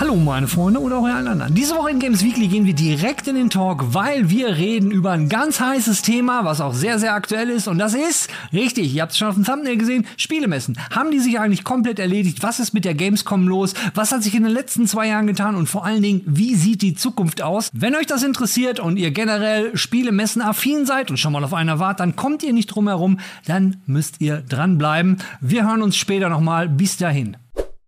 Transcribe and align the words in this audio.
Hallo 0.00 0.14
meine 0.14 0.46
Freunde 0.46 0.80
oder 0.80 0.98
auch 0.98 1.06
alle 1.06 1.28
anderen. 1.28 1.56
Diese 1.56 1.74
Woche 1.74 1.90
in 1.90 1.98
Games 1.98 2.24
Weekly 2.24 2.46
gehen 2.46 2.66
wir 2.66 2.72
direkt 2.72 3.26
in 3.26 3.34
den 3.34 3.50
Talk, 3.50 3.94
weil 3.94 4.30
wir 4.30 4.56
reden 4.56 4.92
über 4.92 5.10
ein 5.10 5.28
ganz 5.28 5.58
heißes 5.58 6.02
Thema, 6.02 6.44
was 6.44 6.60
auch 6.60 6.72
sehr, 6.72 7.00
sehr 7.00 7.14
aktuell 7.14 7.50
ist. 7.50 7.66
Und 7.66 7.78
das 7.78 7.94
ist, 7.94 8.30
richtig, 8.52 8.94
ihr 8.94 9.02
habt 9.02 9.10
es 9.10 9.18
schon 9.18 9.26
auf 9.26 9.34
dem 9.34 9.42
Thumbnail 9.42 9.76
gesehen, 9.76 10.06
Spielemessen. 10.16 10.78
Haben 10.92 11.10
die 11.10 11.18
sich 11.18 11.40
eigentlich 11.40 11.64
komplett 11.64 11.98
erledigt? 11.98 12.44
Was 12.44 12.60
ist 12.60 12.74
mit 12.74 12.84
der 12.84 12.94
Gamescom 12.94 13.48
los? 13.48 13.74
Was 13.94 14.12
hat 14.12 14.22
sich 14.22 14.36
in 14.36 14.44
den 14.44 14.52
letzten 14.52 14.86
zwei 14.86 15.08
Jahren 15.08 15.26
getan? 15.26 15.56
Und 15.56 15.68
vor 15.68 15.84
allen 15.84 16.00
Dingen, 16.00 16.22
wie 16.26 16.54
sieht 16.54 16.82
die 16.82 16.94
Zukunft 16.94 17.42
aus? 17.42 17.68
Wenn 17.72 17.96
euch 17.96 18.06
das 18.06 18.22
interessiert 18.22 18.78
und 18.78 18.98
ihr 18.98 19.10
generell 19.10 19.76
Spielemessen 19.76 20.42
affin 20.42 20.86
seid 20.86 21.10
und 21.10 21.16
schon 21.16 21.32
mal 21.32 21.42
auf 21.42 21.54
einer 21.54 21.80
wart, 21.80 21.98
dann 21.98 22.14
kommt 22.14 22.44
ihr 22.44 22.52
nicht 22.52 22.68
drum 22.68 22.86
herum, 22.86 23.18
dann 23.46 23.78
müsst 23.86 24.20
ihr 24.20 24.42
dranbleiben. 24.48 25.16
Wir 25.40 25.66
hören 25.66 25.82
uns 25.82 25.96
später 25.96 26.28
nochmal. 26.28 26.68
Bis 26.68 26.98
dahin. 26.98 27.36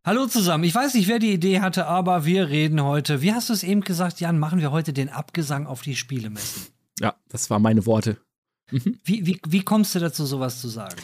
Hallo 0.02 0.26
zusammen. 0.26 0.64
Ich 0.64 0.74
weiß 0.74 0.94
nicht, 0.94 1.08
wer 1.08 1.18
die 1.18 1.32
Idee 1.32 1.60
hatte, 1.60 1.86
aber 1.86 2.24
wir 2.24 2.48
reden 2.48 2.82
heute. 2.82 3.20
Wie 3.20 3.34
hast 3.34 3.50
du 3.50 3.52
es 3.52 3.62
eben 3.62 3.82
gesagt, 3.82 4.18
Jan? 4.18 4.38
Machen 4.38 4.60
wir 4.60 4.72
heute 4.72 4.94
den 4.94 5.10
Abgesang 5.10 5.66
auf 5.66 5.82
die 5.82 5.94
Spielemessen. 5.94 6.68
Ja, 6.98 7.16
das 7.28 7.50
waren 7.50 7.60
meine 7.60 7.84
Worte. 7.84 8.16
Mhm. 8.70 8.98
Wie, 9.04 9.26
wie, 9.26 9.38
wie 9.46 9.60
kommst 9.62 9.94
du 9.94 9.98
dazu, 9.98 10.24
sowas 10.24 10.58
zu 10.58 10.68
sagen? 10.68 10.96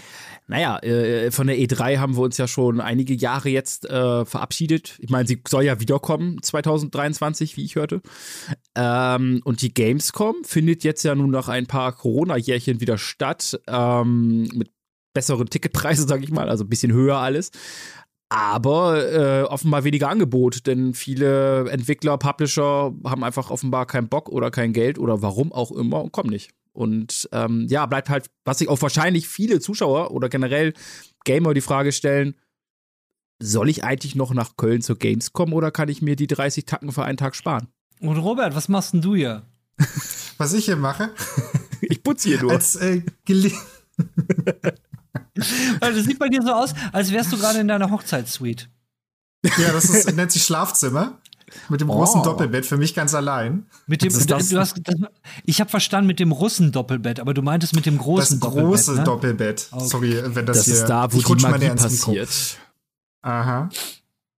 Naja, 0.46 0.78
äh, 0.78 1.30
von 1.30 1.46
der 1.46 1.58
E3 1.58 1.98
haben 1.98 2.16
wir 2.16 2.22
uns 2.22 2.38
ja 2.38 2.48
schon 2.48 2.80
einige 2.80 3.12
Jahre 3.12 3.50
jetzt 3.50 3.84
äh, 3.84 4.24
verabschiedet. 4.24 4.96
Ich 5.00 5.10
meine, 5.10 5.28
sie 5.28 5.42
soll 5.46 5.64
ja 5.64 5.78
wiederkommen 5.78 6.42
2023, 6.42 7.58
wie 7.58 7.64
ich 7.64 7.74
hörte. 7.74 8.00
Ähm, 8.74 9.42
und 9.44 9.60
die 9.60 9.74
Gamescom 9.74 10.36
findet 10.44 10.84
jetzt 10.84 11.02
ja 11.02 11.14
nun 11.14 11.30
nach 11.30 11.48
ein 11.48 11.66
paar 11.66 11.92
Corona-Jährchen 11.92 12.80
wieder 12.80 12.96
statt. 12.96 13.60
Ähm, 13.66 14.44
mit 14.54 14.70
besseren 15.12 15.50
Ticketpreisen, 15.50 16.08
sag 16.08 16.22
ich 16.22 16.30
mal, 16.30 16.48
also 16.48 16.64
ein 16.64 16.70
bisschen 16.70 16.92
höher 16.92 17.18
alles 17.18 17.50
aber 18.28 19.12
äh, 19.12 19.42
offenbar 19.44 19.84
weniger 19.84 20.08
Angebot, 20.08 20.66
denn 20.66 20.94
viele 20.94 21.68
Entwickler, 21.70 22.18
Publisher 22.18 22.92
haben 23.04 23.24
einfach 23.24 23.50
offenbar 23.50 23.86
keinen 23.86 24.08
Bock 24.08 24.28
oder 24.28 24.50
kein 24.50 24.72
Geld 24.72 24.98
oder 24.98 25.22
warum 25.22 25.52
auch 25.52 25.70
immer 25.70 26.02
und 26.02 26.12
kommen 26.12 26.30
nicht. 26.30 26.50
Und 26.72 27.28
ähm, 27.32 27.66
ja, 27.70 27.86
bleibt 27.86 28.10
halt, 28.10 28.26
was 28.44 28.58
sich 28.58 28.68
auch 28.68 28.82
wahrscheinlich 28.82 29.28
viele 29.28 29.60
Zuschauer 29.60 30.10
oder 30.10 30.28
generell 30.28 30.74
Gamer 31.24 31.54
die 31.54 31.60
Frage 31.60 31.92
stellen, 31.92 32.34
soll 33.38 33.68
ich 33.68 33.84
eigentlich 33.84 34.14
noch 34.14 34.34
nach 34.34 34.56
Köln 34.56 34.82
zur 34.82 34.98
Gamescom 34.98 35.52
oder 35.52 35.70
kann 35.70 35.88
ich 35.88 36.02
mir 36.02 36.16
die 36.16 36.26
30 36.26 36.64
Tacken 36.64 36.92
für 36.92 37.04
einen 37.04 37.16
Tag 37.18 37.34
sparen? 37.34 37.68
Und 38.00 38.18
Robert, 38.18 38.54
was 38.54 38.68
machst 38.68 38.92
denn 38.92 39.02
du 39.02 39.14
hier? 39.14 39.46
Was 40.38 40.52
ich 40.52 40.66
hier 40.66 40.76
mache? 40.76 41.10
ich 41.80 42.02
putze 42.02 42.28
hier 42.28 42.42
nur. 42.42 42.52
Als, 42.52 42.76
äh, 42.76 43.02
Das 45.80 46.04
sieht 46.04 46.18
bei 46.18 46.28
dir 46.28 46.42
so 46.42 46.52
aus, 46.52 46.74
als 46.92 47.12
wärst 47.12 47.32
du 47.32 47.38
gerade 47.38 47.58
in 47.60 47.68
deiner 47.68 47.90
Hochzeitssuite. 47.90 48.66
Ja, 49.58 49.72
das 49.72 49.88
ist, 49.90 50.14
nennt 50.14 50.32
sich 50.32 50.42
Schlafzimmer. 50.42 51.18
Mit 51.68 51.80
dem 51.80 51.88
großen 51.88 52.20
oh. 52.20 52.24
Doppelbett 52.24 52.66
für 52.66 52.76
mich 52.76 52.94
ganz 52.94 53.14
allein. 53.14 53.66
Mit 53.86 54.02
dem, 54.02 54.12
du, 54.12 54.18
du 54.18 54.34
hast, 54.34 54.52
das, 54.52 54.96
ich 55.44 55.60
habe 55.60 55.70
verstanden 55.70 56.08
mit 56.08 56.18
dem 56.18 56.32
Russen-Doppelbett, 56.32 57.20
aber 57.20 57.34
du 57.34 57.42
meintest 57.42 57.74
mit 57.74 57.86
dem 57.86 57.98
großen 57.98 58.40
das 58.40 58.48
Doppelbett. 58.48 58.74
Das 58.74 58.86
große 58.86 58.98
ne? 58.98 59.04
Doppelbett. 59.04 59.68
Okay. 59.70 59.86
Sorry, 59.86 60.22
wenn 60.26 60.46
das, 60.46 60.58
das 60.58 60.66
hier. 60.66 60.74
ist 60.74 60.86
da, 60.86 61.12
wo 61.12 61.34
die 61.34 61.42
Magie 61.42 61.68
passiert. 61.70 62.58
Aha. 63.22 63.68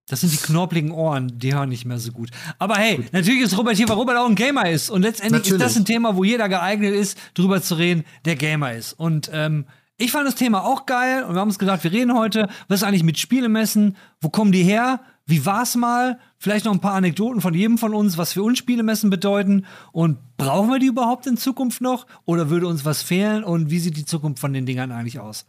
Das 0.08 0.20
sind 0.22 0.32
die 0.32 0.38
knorpeligen 0.38 0.90
Ohren, 0.90 1.38
die 1.38 1.54
hören 1.54 1.68
nicht 1.68 1.84
mehr 1.84 1.98
so 1.98 2.12
gut. 2.12 2.30
Aber 2.58 2.76
hey, 2.76 2.96
gut. 2.96 3.12
natürlich 3.12 3.42
ist 3.42 3.56
Robert 3.56 3.76
hier, 3.76 3.88
weil 3.88 3.96
Robert 3.96 4.16
auch 4.16 4.28
ein 4.28 4.34
Gamer 4.34 4.70
ist. 4.70 4.90
Und 4.90 5.02
letztendlich 5.02 5.42
natürlich. 5.42 5.60
ist 5.60 5.76
das 5.76 5.76
ein 5.76 5.84
Thema, 5.84 6.16
wo 6.16 6.24
jeder 6.24 6.48
geeignet 6.48 6.94
ist, 6.94 7.18
drüber 7.34 7.60
zu 7.62 7.74
reden, 7.74 8.04
der 8.24 8.36
Gamer 8.36 8.72
ist. 8.72 8.94
Und 8.94 9.30
ähm, 9.32 9.66
ich 9.98 10.12
fand 10.12 10.26
das 10.26 10.36
Thema 10.36 10.64
auch 10.64 10.86
geil 10.86 11.24
und 11.24 11.34
wir 11.34 11.40
haben 11.40 11.48
uns 11.48 11.58
gesagt, 11.58 11.82
wir 11.82 11.92
reden 11.92 12.16
heute, 12.16 12.48
was 12.68 12.80
ist 12.80 12.84
eigentlich 12.84 13.02
mit 13.02 13.18
Spielemessen? 13.18 13.96
Wo 14.20 14.28
kommen 14.28 14.52
die 14.52 14.62
her? 14.62 15.00
Wie 15.26 15.44
war's 15.44 15.74
mal? 15.74 16.20
Vielleicht 16.38 16.64
noch 16.64 16.72
ein 16.72 16.80
paar 16.80 16.94
Anekdoten 16.94 17.40
von 17.40 17.52
jedem 17.52 17.78
von 17.78 17.92
uns, 17.92 18.16
was 18.16 18.32
für 18.32 18.44
uns 18.44 18.58
Spielemessen 18.58 19.10
bedeuten 19.10 19.66
und 19.90 20.18
brauchen 20.36 20.70
wir 20.70 20.78
die 20.78 20.86
überhaupt 20.86 21.26
in 21.26 21.36
Zukunft 21.36 21.80
noch 21.80 22.06
oder 22.24 22.48
würde 22.48 22.68
uns 22.68 22.84
was 22.84 23.02
fehlen 23.02 23.42
und 23.42 23.70
wie 23.70 23.80
sieht 23.80 23.96
die 23.96 24.04
Zukunft 24.04 24.40
von 24.40 24.52
den 24.52 24.66
Dingern 24.66 24.92
eigentlich 24.92 25.18
aus? 25.18 25.46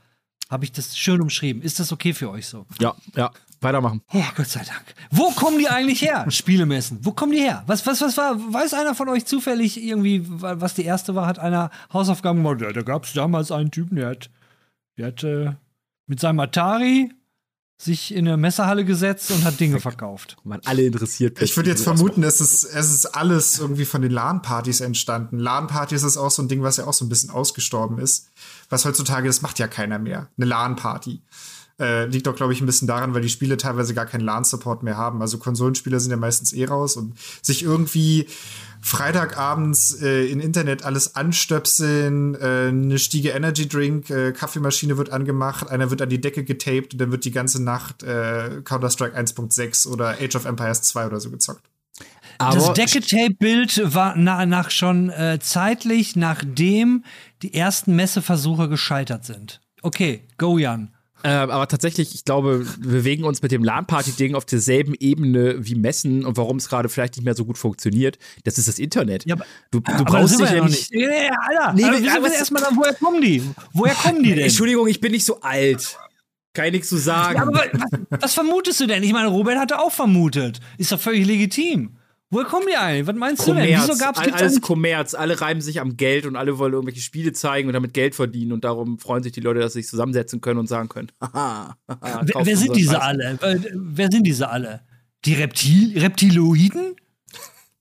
Habe 0.49 0.65
ich 0.65 0.71
das 0.71 0.97
schön 0.97 1.21
umschrieben? 1.21 1.61
Ist 1.61 1.79
das 1.79 1.91
okay 1.91 2.13
für 2.13 2.31
euch 2.31 2.47
so? 2.47 2.65
Ja, 2.79 2.95
ja. 3.15 3.31
Weitermachen. 3.61 4.01
Oh, 4.13 4.23
Gott 4.35 4.47
sei 4.47 4.63
Dank. 4.63 4.95
Wo 5.11 5.29
kommen 5.31 5.59
die 5.59 5.67
eigentlich 5.67 6.01
her? 6.01 6.25
Spielemessen. 6.31 6.99
Wo 7.03 7.11
kommen 7.11 7.33
die 7.33 7.39
her? 7.39 7.63
Was, 7.67 7.85
was, 7.85 8.01
was 8.01 8.17
war? 8.17 8.35
Weiß 8.51 8.73
einer 8.73 8.95
von 8.95 9.09
euch 9.09 9.25
zufällig 9.25 9.81
irgendwie, 9.83 10.23
was 10.25 10.73
die 10.73 10.85
erste 10.85 11.13
war? 11.13 11.27
Hat 11.27 11.37
einer 11.37 11.69
Hausaufgaben 11.93 12.41
gemacht? 12.41 12.61
Ja, 12.61 12.71
da 12.71 12.81
gab 12.81 13.03
es 13.03 13.13
damals 13.13 13.51
einen 13.51 13.69
Typen, 13.69 13.97
der 13.97 14.09
hat 14.09 14.29
der 14.99 15.07
hat 15.07 15.23
äh, 15.23 15.53
mit 16.07 16.19
seinem 16.19 16.39
Atari 16.39 17.11
sich 17.81 18.13
in 18.13 18.27
eine 18.27 18.35
Messerhalle 18.35 18.83
gesetzt 18.83 19.31
und 19.31 19.45
hat 19.45 19.57
Dinge 19.57 19.79
verkauft. 19.79 20.35
Man 20.43 20.59
alle 20.65 20.83
interessiert. 20.83 21.41
Ich 21.41 21.55
würde 21.55 21.69
jetzt 21.69 21.83
vermuten, 21.83 22.23
es 22.23 22.41
ist, 22.41 22.65
es 22.65 22.91
ist 22.91 23.05
alles 23.15 23.57
irgendwie 23.57 23.85
von 23.85 24.01
den 24.01 24.11
LAN-Partys 24.11 24.81
entstanden. 24.81 25.39
LAN-Partys 25.39 26.03
ist 26.03 26.17
auch 26.17 26.29
so 26.29 26.41
ein 26.41 26.49
Ding, 26.49 26.61
was 26.61 26.75
ja 26.75 26.85
auch 26.85 26.93
so 26.93 27.05
ein 27.05 27.09
bisschen 27.09 27.29
ausgestorben 27.29 27.97
ist. 27.97 28.27
Was 28.69 28.83
heutzutage, 28.83 29.27
das 29.27 29.41
macht 29.41 29.59
ja 29.59 29.69
keiner 29.69 29.97
mehr. 29.97 30.27
Eine 30.37 30.47
LAN-Party. 30.47 31.21
Äh, 31.79 32.05
liegt 32.07 32.27
doch, 32.27 32.35
glaube 32.35 32.51
ich, 32.51 32.61
ein 32.61 32.65
bisschen 32.65 32.87
daran, 32.87 33.13
weil 33.13 33.21
die 33.21 33.29
Spiele 33.29 33.55
teilweise 33.55 33.93
gar 33.93 34.05
keinen 34.05 34.21
LAN-Support 34.21 34.83
mehr 34.83 34.97
haben. 34.97 35.21
Also 35.21 35.37
Konsolenspiele 35.37 35.99
sind 35.99 36.11
ja 36.11 36.17
meistens 36.17 36.51
eh 36.51 36.65
raus 36.65 36.97
und 36.97 37.13
sich 37.41 37.63
irgendwie 37.63 38.27
Freitagabends 38.81 40.01
äh, 40.01 40.25
im 40.29 40.39
Internet 40.39 40.85
alles 40.85 41.15
anstöpseln, 41.15 42.35
äh, 42.35 42.67
eine 42.69 42.99
Stiege 42.99 43.29
Energy 43.29 43.67
Drink, 43.67 44.09
äh, 44.09 44.31
Kaffeemaschine 44.31 44.97
wird 44.97 45.11
angemacht, 45.11 45.69
einer 45.69 45.89
wird 45.89 46.01
an 46.01 46.09
die 46.09 46.21
Decke 46.21 46.43
getaped 46.43 46.93
und 46.93 46.99
dann 46.99 47.11
wird 47.11 47.25
die 47.25 47.31
ganze 47.31 47.61
Nacht 47.61 48.03
äh, 48.03 48.61
Counter-Strike 48.63 49.17
1.6 49.17 49.87
oder 49.87 50.17
Age 50.21 50.35
of 50.35 50.45
Empires 50.45 50.81
2 50.83 51.07
oder 51.07 51.19
so 51.19 51.29
gezockt. 51.29 51.69
Aber 52.37 52.55
das 52.55 52.73
Decketape-Bild 52.73 53.93
war 53.93 54.15
na, 54.15 54.45
nach 54.45 54.71
schon 54.71 55.09
äh, 55.09 55.39
zeitlich, 55.41 56.15
nachdem 56.15 57.03
die 57.41 57.53
ersten 57.53 57.95
Messeversuche 57.95 58.69
gescheitert 58.69 59.25
sind. 59.25 59.59
Okay, 59.81 60.21
go 60.37 60.57
Jan. 60.57 60.93
Äh, 61.23 61.29
aber 61.29 61.67
tatsächlich, 61.67 62.15
ich 62.15 62.23
glaube, 62.23 62.65
wir 62.79 62.91
bewegen 62.91 63.23
uns 63.25 63.41
mit 63.41 63.51
dem 63.51 63.63
LAN-Party-Ding 63.63 64.35
auf 64.35 64.45
derselben 64.45 64.93
Ebene 64.99 65.55
wie 65.59 65.75
Messen 65.75 66.25
und 66.25 66.37
warum 66.37 66.57
es 66.57 66.69
gerade 66.69 66.87
vielleicht 66.89 67.17
nicht 67.17 67.25
mehr 67.25 67.35
so 67.35 67.45
gut 67.45 67.57
funktioniert. 67.57 68.17
Das 68.45 68.57
ist 68.57 68.67
das 68.67 68.79
Internet. 68.79 69.25
Ja, 69.25 69.35
du, 69.71 69.81
du 69.81 70.05
brauchst 70.05 70.39
dich 70.39 70.49
ja 70.49 70.63
nicht. 70.63 70.91
Nee, 70.91 71.07
nee, 71.07 71.29
Alter, 71.29 71.73
nee, 71.73 71.83
aber 71.83 71.99
wir 71.99 72.29
sind 72.29 72.33
erstmal 72.33 72.63
dann, 72.63 72.77
woher 72.77 72.93
kommen 72.93 73.21
die? 73.21 73.43
Woher 73.73 73.95
kommen 73.95 74.23
die 74.23 74.29
denn? 74.35 74.45
Entschuldigung, 74.45 74.87
ich 74.87 75.01
bin 75.01 75.11
nicht 75.11 75.25
so 75.25 75.41
alt. 75.41 75.97
Kann 76.53 76.65
ich 76.65 76.71
nichts 76.71 76.89
zu 76.89 76.97
sagen. 76.97 77.35
Ja, 77.35 77.43
aber 77.43 77.53
was, 77.73 78.21
was 78.21 78.33
vermutest 78.33 78.79
du 78.79 78.87
denn? 78.87 79.03
Ich 79.03 79.13
meine, 79.13 79.27
Robert 79.27 79.57
hatte 79.59 79.79
auch 79.79 79.91
vermutet. 79.91 80.59
Ist 80.77 80.91
doch 80.91 80.99
völlig 80.99 81.25
legitim. 81.27 81.98
Woher 82.31 82.45
kommen 82.45 82.67
die 82.69 82.75
eigentlich? 82.75 83.07
Was 83.07 83.15
meinst 83.15 83.43
Kommerz, 83.43 83.65
du 83.65 83.71
denn? 83.71 83.81
Wieso 83.81 83.97
gab's 83.97 84.19
all, 84.19 84.31
alles 84.31 84.61
Kommerz, 84.61 85.13
alle 85.15 85.41
reiben 85.41 85.61
sich 85.61 85.81
am 85.81 85.97
Geld 85.97 86.27
und 86.27 86.35
alle 86.35 86.59
wollen 86.59 86.73
irgendwelche 86.73 87.01
Spiele 87.01 87.33
zeigen 87.33 87.67
und 87.67 87.73
damit 87.73 87.93
Geld 87.93 88.13
verdienen 88.13 88.51
und 88.51 88.63
darum 88.63 88.99
freuen 88.99 89.23
sich 89.23 89.31
die 89.31 89.39
Leute, 89.39 89.59
dass 89.59 89.73
sie 89.73 89.79
sich 89.81 89.89
zusammensetzen 89.89 90.39
können 90.39 90.59
und 90.59 90.67
sagen 90.67 90.89
können. 90.89 91.11
Haha, 91.21 91.75
wer, 91.87 92.45
wer 92.45 92.57
sind 92.57 92.75
diese 92.75 93.01
alle? 93.01 93.39
Äh, 93.41 93.59
wer 93.73 94.11
sind 94.11 94.27
diese 94.27 94.49
alle? 94.49 94.81
Die 95.25 95.33
Reptil 95.33 95.97
Reptiloiden? 95.97 96.95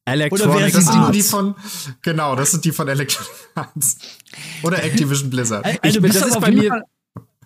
Electronic 0.07 0.73
das 0.73 0.87
sind 0.87 1.15
die 1.15 1.23
von 1.23 1.55
genau, 2.01 2.35
das 2.35 2.53
sind 2.53 2.65
die 2.65 2.73
von 2.73 2.89
Electronic 2.89 3.31
Arts 3.55 3.99
oder 4.63 4.83
Activision 4.83 5.29
Blizzard. 5.29 5.67
Also, 5.83 6.03
ich, 6.03 6.13
das 6.13 6.27
ist 6.27 6.41
bei 6.41 6.51
mir 6.51 6.85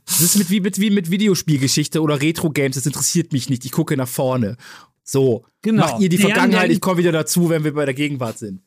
das 0.05 0.21
ist 0.21 0.37
mit, 0.37 0.51
wie, 0.51 0.61
mit, 0.61 0.81
wie 0.81 0.91
mit 0.91 1.11
Videospielgeschichte 1.11 2.03
oder 2.03 2.21
Retro-Games, 2.21 2.75
das 2.75 2.87
interessiert 2.87 3.33
mich 3.33 3.49
nicht. 3.49 3.65
Ich 3.65 3.73
gucke 3.73 3.97
nach 3.97 4.09
vorne. 4.09 4.57
So, 5.05 5.45
genau. 5.63 5.85
macht 5.85 6.01
ihr 6.01 6.09
die 6.09 6.19
Vergangenheit, 6.19 6.71
ich 6.71 6.81
komme 6.81 6.99
wieder 6.99 7.13
dazu, 7.13 7.51
wenn 7.51 7.65
wir 7.65 7.75
bei 7.75 7.85
der 7.85 7.95
Gegenwart 7.95 8.39
sind. 8.39 8.63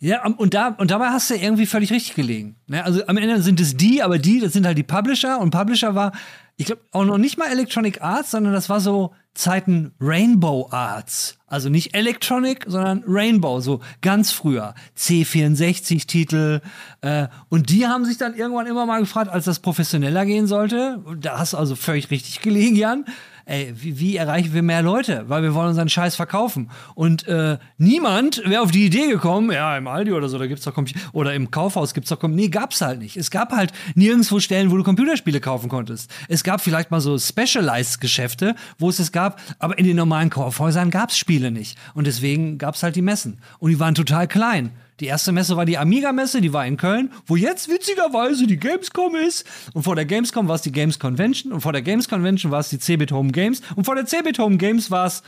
Ja, 0.00 0.24
und, 0.24 0.54
da, 0.54 0.68
und 0.68 0.92
dabei 0.92 1.08
hast 1.08 1.28
du 1.30 1.34
irgendwie 1.34 1.66
völlig 1.66 1.90
richtig 1.90 2.14
gelegen. 2.14 2.56
Ne? 2.68 2.84
Also 2.84 3.04
am 3.06 3.16
Ende 3.16 3.42
sind 3.42 3.60
es 3.60 3.76
die, 3.76 4.00
aber 4.02 4.18
die, 4.18 4.38
das 4.38 4.52
sind 4.52 4.64
halt 4.64 4.78
die 4.78 4.84
Publisher. 4.84 5.40
Und 5.40 5.50
Publisher 5.50 5.96
war, 5.96 6.12
ich 6.56 6.66
glaube, 6.66 6.82
auch 6.92 7.04
noch 7.04 7.18
nicht 7.18 7.36
mal 7.36 7.50
Electronic 7.50 8.00
Arts, 8.00 8.30
sondern 8.30 8.52
das 8.52 8.68
war 8.68 8.78
so 8.78 9.12
Zeiten 9.34 9.92
Rainbow 10.00 10.68
Arts. 10.70 11.38
Also 11.48 11.68
nicht 11.68 11.94
Electronic, 11.94 12.64
sondern 12.68 13.02
Rainbow, 13.08 13.60
so 13.60 13.80
ganz 14.00 14.30
früher. 14.30 14.74
C64-Titel. 14.96 16.60
Äh, 17.00 17.26
und 17.48 17.70
die 17.70 17.88
haben 17.88 18.04
sich 18.04 18.18
dann 18.18 18.36
irgendwann 18.36 18.66
immer 18.66 18.86
mal 18.86 19.00
gefragt, 19.00 19.30
als 19.30 19.46
das 19.46 19.58
professioneller 19.58 20.26
gehen 20.26 20.46
sollte, 20.46 21.02
da 21.18 21.38
hast 21.38 21.54
du 21.54 21.56
also 21.56 21.74
völlig 21.74 22.10
richtig 22.12 22.40
gelegen, 22.40 22.76
Jan, 22.76 23.04
ey, 23.48 23.72
wie, 23.74 23.98
wie 23.98 24.16
erreichen 24.16 24.52
wir 24.52 24.62
mehr 24.62 24.82
Leute? 24.82 25.24
Weil 25.28 25.42
wir 25.42 25.54
wollen 25.54 25.68
unseren 25.68 25.88
Scheiß 25.88 26.14
verkaufen. 26.16 26.70
Und 26.94 27.26
äh, 27.26 27.58
niemand 27.78 28.42
wäre 28.44 28.62
auf 28.62 28.70
die 28.70 28.86
Idee 28.86 29.08
gekommen, 29.08 29.50
ja, 29.50 29.76
im 29.76 29.88
Aldi 29.88 30.12
oder 30.12 30.28
so, 30.28 30.38
da 30.38 30.46
gibt's 30.46 30.64
doch 30.64 30.74
Computer, 30.74 31.00
oder 31.12 31.34
im 31.34 31.50
Kaufhaus 31.50 31.94
gibt's 31.94 32.10
doch 32.10 32.20
Computer. 32.20 32.42
Nee, 32.42 32.48
gab's 32.48 32.80
halt 32.80 33.00
nicht. 33.00 33.16
Es 33.16 33.30
gab 33.30 33.52
halt 33.52 33.72
nirgendwo 33.94 34.38
Stellen, 34.38 34.70
wo 34.70 34.76
du 34.76 34.84
Computerspiele 34.84 35.40
kaufen 35.40 35.68
konntest. 35.68 36.10
Es 36.28 36.44
gab 36.44 36.60
vielleicht 36.60 36.90
mal 36.90 37.00
so 37.00 37.18
Specialized-Geschäfte, 37.18 38.54
wo 38.78 38.90
es 38.90 38.98
es 38.98 39.12
gab, 39.12 39.40
aber 39.58 39.78
in 39.78 39.86
den 39.86 39.96
normalen 39.96 40.30
Kaufhäusern 40.30 40.90
gab's 40.90 41.16
Spiele 41.16 41.50
nicht. 41.50 41.78
Und 41.94 42.06
deswegen 42.06 42.58
gab's 42.58 42.82
halt 42.82 42.96
die 42.96 43.02
Messen. 43.02 43.38
Und 43.58 43.70
die 43.70 43.80
waren 43.80 43.94
total 43.94 44.28
klein. 44.28 44.72
Die 45.00 45.06
erste 45.06 45.32
Messe 45.32 45.56
war 45.56 45.64
die 45.64 45.78
Amiga-Messe, 45.78 46.40
die 46.40 46.52
war 46.52 46.66
in 46.66 46.76
Köln, 46.76 47.12
wo 47.26 47.36
jetzt 47.36 47.68
witzigerweise 47.68 48.46
die 48.46 48.58
Gamescom 48.58 49.14
ist. 49.14 49.46
Und 49.72 49.84
vor 49.84 49.94
der 49.94 50.04
Gamescom 50.04 50.48
war 50.48 50.56
es 50.56 50.62
die 50.62 50.72
Games 50.72 50.98
Convention 50.98 51.52
und 51.52 51.60
vor 51.60 51.72
der 51.72 51.82
Games 51.82 52.08
Convention 52.08 52.50
war 52.50 52.60
es 52.60 52.68
die 52.68 52.78
Cebit 52.78 53.12
Home 53.12 53.30
Games 53.30 53.62
und 53.76 53.84
vor 53.84 53.94
der 53.94 54.06
Cebit 54.06 54.38
Home 54.38 54.56
Games 54.56 54.90
war 54.90 55.06
es 55.06 55.22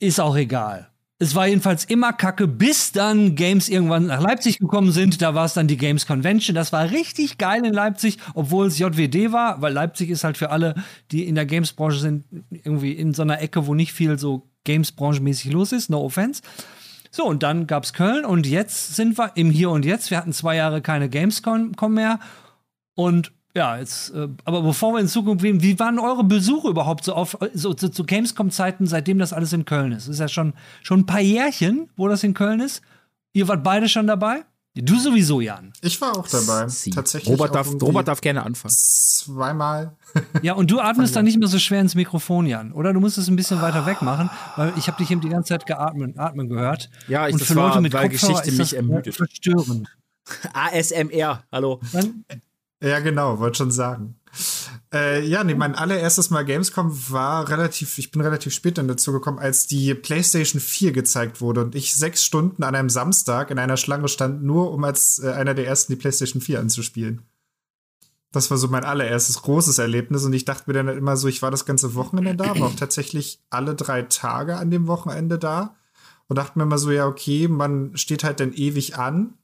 ist 0.00 0.20
auch 0.20 0.36
egal. 0.36 0.90
Es 1.18 1.34
war 1.34 1.46
jedenfalls 1.46 1.84
immer 1.84 2.12
kacke, 2.12 2.48
bis 2.48 2.90
dann 2.90 3.36
Games 3.36 3.68
irgendwann 3.68 4.06
nach 4.06 4.20
Leipzig 4.20 4.58
gekommen 4.58 4.90
sind. 4.90 5.22
Da 5.22 5.34
war 5.34 5.44
es 5.44 5.54
dann 5.54 5.68
die 5.68 5.76
Games 5.76 6.06
Convention. 6.06 6.54
Das 6.56 6.72
war 6.72 6.90
richtig 6.90 7.38
geil 7.38 7.64
in 7.64 7.72
Leipzig, 7.72 8.18
obwohl 8.34 8.66
es 8.66 8.78
JWD 8.78 9.32
war, 9.32 9.62
weil 9.62 9.72
Leipzig 9.72 10.10
ist 10.10 10.24
halt 10.24 10.36
für 10.36 10.50
alle, 10.50 10.74
die 11.12 11.24
in 11.24 11.36
der 11.36 11.46
Games-Branche 11.46 11.98
sind, 11.98 12.24
irgendwie 12.50 12.92
in 12.92 13.14
so 13.14 13.22
einer 13.22 13.40
Ecke, 13.40 13.66
wo 13.66 13.74
nicht 13.74 13.92
viel 13.92 14.18
so 14.18 14.50
Games-Branche-mäßig 14.64 15.52
los 15.52 15.72
ist. 15.72 15.88
No 15.88 16.04
offense. 16.04 16.42
So, 17.14 17.26
und 17.26 17.44
dann 17.44 17.68
gab's 17.68 17.92
Köln 17.92 18.24
und 18.24 18.44
jetzt 18.44 18.96
sind 18.96 19.16
wir 19.18 19.36
im 19.36 19.48
Hier 19.48 19.70
und 19.70 19.84
Jetzt. 19.84 20.10
Wir 20.10 20.18
hatten 20.18 20.32
zwei 20.32 20.56
Jahre 20.56 20.82
keine 20.82 21.08
Gamescom 21.08 21.72
mehr. 21.90 22.18
Und 22.96 23.30
ja, 23.54 23.78
jetzt, 23.78 24.12
äh, 24.16 24.26
aber 24.44 24.62
bevor 24.62 24.94
wir 24.94 24.98
in 24.98 25.06
Zukunft 25.06 25.44
gehen, 25.44 25.62
wie 25.62 25.78
waren 25.78 26.00
eure 26.00 26.24
Besuche 26.24 26.70
überhaupt 26.70 27.04
so 27.04 27.14
auf 27.14 27.38
so, 27.52 27.72
so 27.76 27.86
zu 27.88 28.02
Gamescom-Zeiten, 28.02 28.88
seitdem 28.88 29.20
das 29.20 29.32
alles 29.32 29.52
in 29.52 29.64
Köln 29.64 29.92
ist? 29.92 30.08
Das 30.08 30.14
ist 30.14 30.18
ja 30.18 30.26
schon, 30.26 30.54
schon 30.82 31.02
ein 31.02 31.06
paar 31.06 31.20
Jährchen, 31.20 31.88
wo 31.94 32.08
das 32.08 32.24
in 32.24 32.34
Köln 32.34 32.58
ist. 32.58 32.82
Ihr 33.32 33.46
wart 33.46 33.62
beide 33.62 33.88
schon 33.88 34.08
dabei? 34.08 34.44
Du 34.76 34.98
sowieso, 34.98 35.40
Jan. 35.40 35.72
Ich 35.82 36.00
war 36.00 36.16
auch 36.18 36.26
dabei. 36.26 36.66
Sie. 36.66 36.90
Tatsächlich. 36.90 37.32
Robert 37.32 37.54
darf, 37.54 37.68
Robert 37.80 38.08
darf 38.08 38.20
gerne 38.20 38.42
anfangen. 38.44 38.74
Zweimal. 38.74 39.94
Ja, 40.42 40.54
und 40.54 40.68
du 40.68 40.80
atmest 40.80 41.14
dann 41.14 41.24
nicht 41.24 41.38
mehr 41.38 41.46
so 41.46 41.60
schwer 41.60 41.80
ins 41.80 41.94
Mikrofon, 41.94 42.46
Jan. 42.46 42.72
Oder 42.72 42.92
du 42.92 42.98
musst 42.98 43.16
es 43.16 43.28
ein 43.28 43.36
bisschen 43.36 43.62
weiter 43.62 43.86
weg 43.86 44.02
machen, 44.02 44.30
weil 44.56 44.72
ich 44.76 44.88
habe 44.88 44.98
dich 44.98 45.12
eben 45.12 45.20
die 45.20 45.28
ganze 45.28 45.50
Zeit 45.50 45.66
geatmen, 45.66 46.18
atmen 46.18 46.48
gehört. 46.48 46.90
Ja, 47.06 47.28
ich- 47.28 47.34
und 47.34 47.40
das 47.40 47.46
für 47.48 47.54
war, 47.56 47.68
Leute 47.68 47.82
mit 47.82 47.92
weil 47.92 48.08
Kopfhörer 48.08 48.32
Geschichte 48.32 48.50
ist 48.50 48.58
mich 48.58 48.70
das 48.70 48.72
ermüdet. 48.72 49.14
verstörend. 49.14 49.96
ASMR, 50.52 51.44
hallo. 51.52 51.80
Dann, 51.92 52.24
Ja, 52.82 52.98
genau, 52.98 53.38
wollte 53.38 53.58
schon 53.58 53.70
sagen. 53.70 54.16
Äh, 54.94 55.26
ja, 55.26 55.42
nee, 55.42 55.56
mein 55.56 55.74
allererstes 55.74 56.30
Mal 56.30 56.44
Gamescom 56.44 57.10
war 57.10 57.48
relativ, 57.48 57.98
ich 57.98 58.12
bin 58.12 58.20
relativ 58.20 58.54
spät 58.54 58.78
dann 58.78 58.86
dazu 58.86 59.10
gekommen, 59.10 59.40
als 59.40 59.66
die 59.66 59.92
PlayStation 59.92 60.60
4 60.60 60.92
gezeigt 60.92 61.40
wurde 61.40 61.62
und 61.62 61.74
ich 61.74 61.96
sechs 61.96 62.24
Stunden 62.24 62.62
an 62.62 62.76
einem 62.76 62.88
Samstag 62.88 63.50
in 63.50 63.58
einer 63.58 63.76
Schlange 63.76 64.06
stand, 64.06 64.44
nur 64.44 64.70
um 64.70 64.84
als 64.84 65.18
äh, 65.18 65.32
einer 65.32 65.54
der 65.54 65.66
ersten 65.66 65.92
die 65.92 65.96
PlayStation 65.96 66.40
4 66.40 66.60
anzuspielen. 66.60 67.22
Das 68.30 68.52
war 68.52 68.56
so 68.56 68.68
mein 68.68 68.84
allererstes 68.84 69.42
großes 69.42 69.78
Erlebnis 69.78 70.24
und 70.24 70.32
ich 70.32 70.44
dachte 70.44 70.64
mir 70.68 70.74
dann 70.74 70.86
halt 70.86 70.98
immer 70.98 71.16
so, 71.16 71.26
ich 71.26 71.42
war 71.42 71.50
das 71.50 71.66
ganze 71.66 71.96
Wochenende 71.96 72.36
da, 72.36 72.56
war 72.60 72.68
auch 72.68 72.76
tatsächlich 72.76 73.40
alle 73.50 73.74
drei 73.74 74.02
Tage 74.02 74.56
an 74.56 74.70
dem 74.70 74.86
Wochenende 74.86 75.40
da 75.40 75.74
und 76.28 76.36
dachte 76.36 76.56
mir 76.56 76.64
immer 76.64 76.78
so, 76.78 76.92
ja, 76.92 77.06
okay, 77.06 77.48
man 77.48 77.96
steht 77.96 78.22
halt 78.22 78.38
dann 78.38 78.52
ewig 78.52 78.96
an 78.96 79.34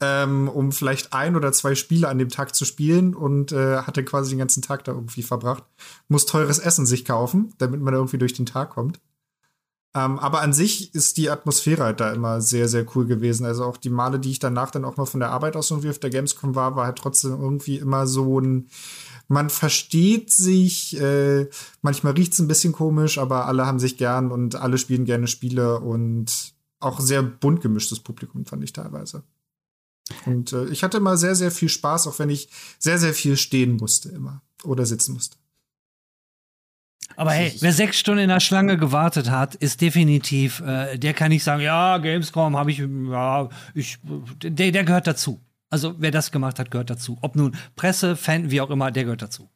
ähm, 0.00 0.48
um 0.48 0.72
vielleicht 0.72 1.12
ein 1.12 1.36
oder 1.36 1.52
zwei 1.52 1.74
Spiele 1.74 2.08
an 2.08 2.18
dem 2.18 2.30
Tag 2.30 2.54
zu 2.54 2.64
spielen 2.64 3.14
und 3.14 3.52
äh, 3.52 3.78
hat 3.78 4.04
quasi 4.06 4.30
den 4.30 4.38
ganzen 4.38 4.62
Tag 4.62 4.84
da 4.84 4.92
irgendwie 4.92 5.22
verbracht. 5.22 5.64
Muss 6.08 6.26
teures 6.26 6.58
Essen 6.58 6.86
sich 6.86 7.04
kaufen, 7.04 7.52
damit 7.58 7.80
man 7.80 7.92
da 7.92 7.98
irgendwie 7.98 8.18
durch 8.18 8.32
den 8.32 8.46
Tag 8.46 8.70
kommt. 8.70 9.00
Ähm, 9.92 10.20
aber 10.20 10.40
an 10.40 10.52
sich 10.52 10.94
ist 10.94 11.16
die 11.16 11.30
Atmosphäre 11.30 11.82
halt 11.82 12.00
da 12.00 12.12
immer 12.12 12.40
sehr, 12.40 12.68
sehr 12.68 12.86
cool 12.94 13.06
gewesen. 13.06 13.44
Also 13.44 13.64
auch 13.64 13.76
die 13.76 13.90
Male, 13.90 14.20
die 14.20 14.30
ich 14.30 14.38
danach 14.38 14.70
dann 14.70 14.84
auch 14.84 14.96
mal 14.96 15.06
von 15.06 15.20
der 15.20 15.30
Arbeit 15.30 15.56
aus 15.56 15.70
irgendwie 15.70 15.90
auf 15.90 15.98
der 15.98 16.10
Gamescom 16.10 16.54
war, 16.54 16.76
war 16.76 16.86
halt 16.86 16.98
trotzdem 16.98 17.32
irgendwie 17.32 17.78
immer 17.78 18.06
so 18.06 18.40
ein, 18.40 18.68
man 19.26 19.50
versteht 19.50 20.30
sich, 20.30 20.98
äh, 21.00 21.48
manchmal 21.82 22.12
riecht's 22.12 22.38
ein 22.38 22.48
bisschen 22.48 22.72
komisch, 22.72 23.18
aber 23.18 23.46
alle 23.46 23.66
haben 23.66 23.80
sich 23.80 23.96
gern 23.96 24.30
und 24.30 24.54
alle 24.54 24.78
spielen 24.78 25.04
gerne 25.06 25.26
Spiele 25.26 25.80
und 25.80 26.54
auch 26.78 27.00
sehr 27.00 27.22
bunt 27.22 27.60
gemischtes 27.60 28.00
Publikum, 28.00 28.46
fand 28.46 28.62
ich 28.64 28.72
teilweise. 28.72 29.24
Und 30.26 30.52
äh, 30.52 30.66
ich 30.68 30.82
hatte 30.82 30.96
immer 30.98 31.16
sehr, 31.16 31.34
sehr 31.34 31.50
viel 31.50 31.68
Spaß, 31.68 32.06
auch 32.06 32.18
wenn 32.18 32.30
ich 32.30 32.48
sehr, 32.78 32.98
sehr 32.98 33.14
viel 33.14 33.36
stehen 33.36 33.76
musste 33.76 34.08
immer 34.10 34.42
oder 34.64 34.84
sitzen 34.86 35.14
musste. 35.14 35.36
aber 37.16 37.32
hey, 37.32 37.54
wer 37.60 37.72
sechs 37.72 37.98
Stunden 37.98 38.22
in 38.22 38.28
der 38.28 38.40
Schlange 38.40 38.76
gewartet 38.78 39.30
hat, 39.30 39.54
ist 39.56 39.80
definitiv, 39.80 40.60
äh, 40.60 40.96
der 40.98 41.12
kann 41.14 41.30
nicht 41.30 41.44
sagen, 41.44 41.62
ja, 41.62 41.98
Gamescom 41.98 42.56
habe 42.56 42.70
ich, 42.70 42.78
ja, 42.78 43.48
ich, 43.74 43.98
der, 44.42 44.70
der 44.72 44.84
gehört 44.84 45.06
dazu. 45.06 45.40
Also 45.70 45.94
wer 45.98 46.10
das 46.10 46.32
gemacht 46.32 46.58
hat, 46.58 46.70
gehört 46.70 46.90
dazu. 46.90 47.18
Ob 47.20 47.36
nun 47.36 47.56
Presse, 47.76 48.16
Fan, 48.16 48.50
wie 48.50 48.60
auch 48.60 48.70
immer, 48.70 48.90
der 48.90 49.04
gehört 49.04 49.22
dazu. 49.22 49.48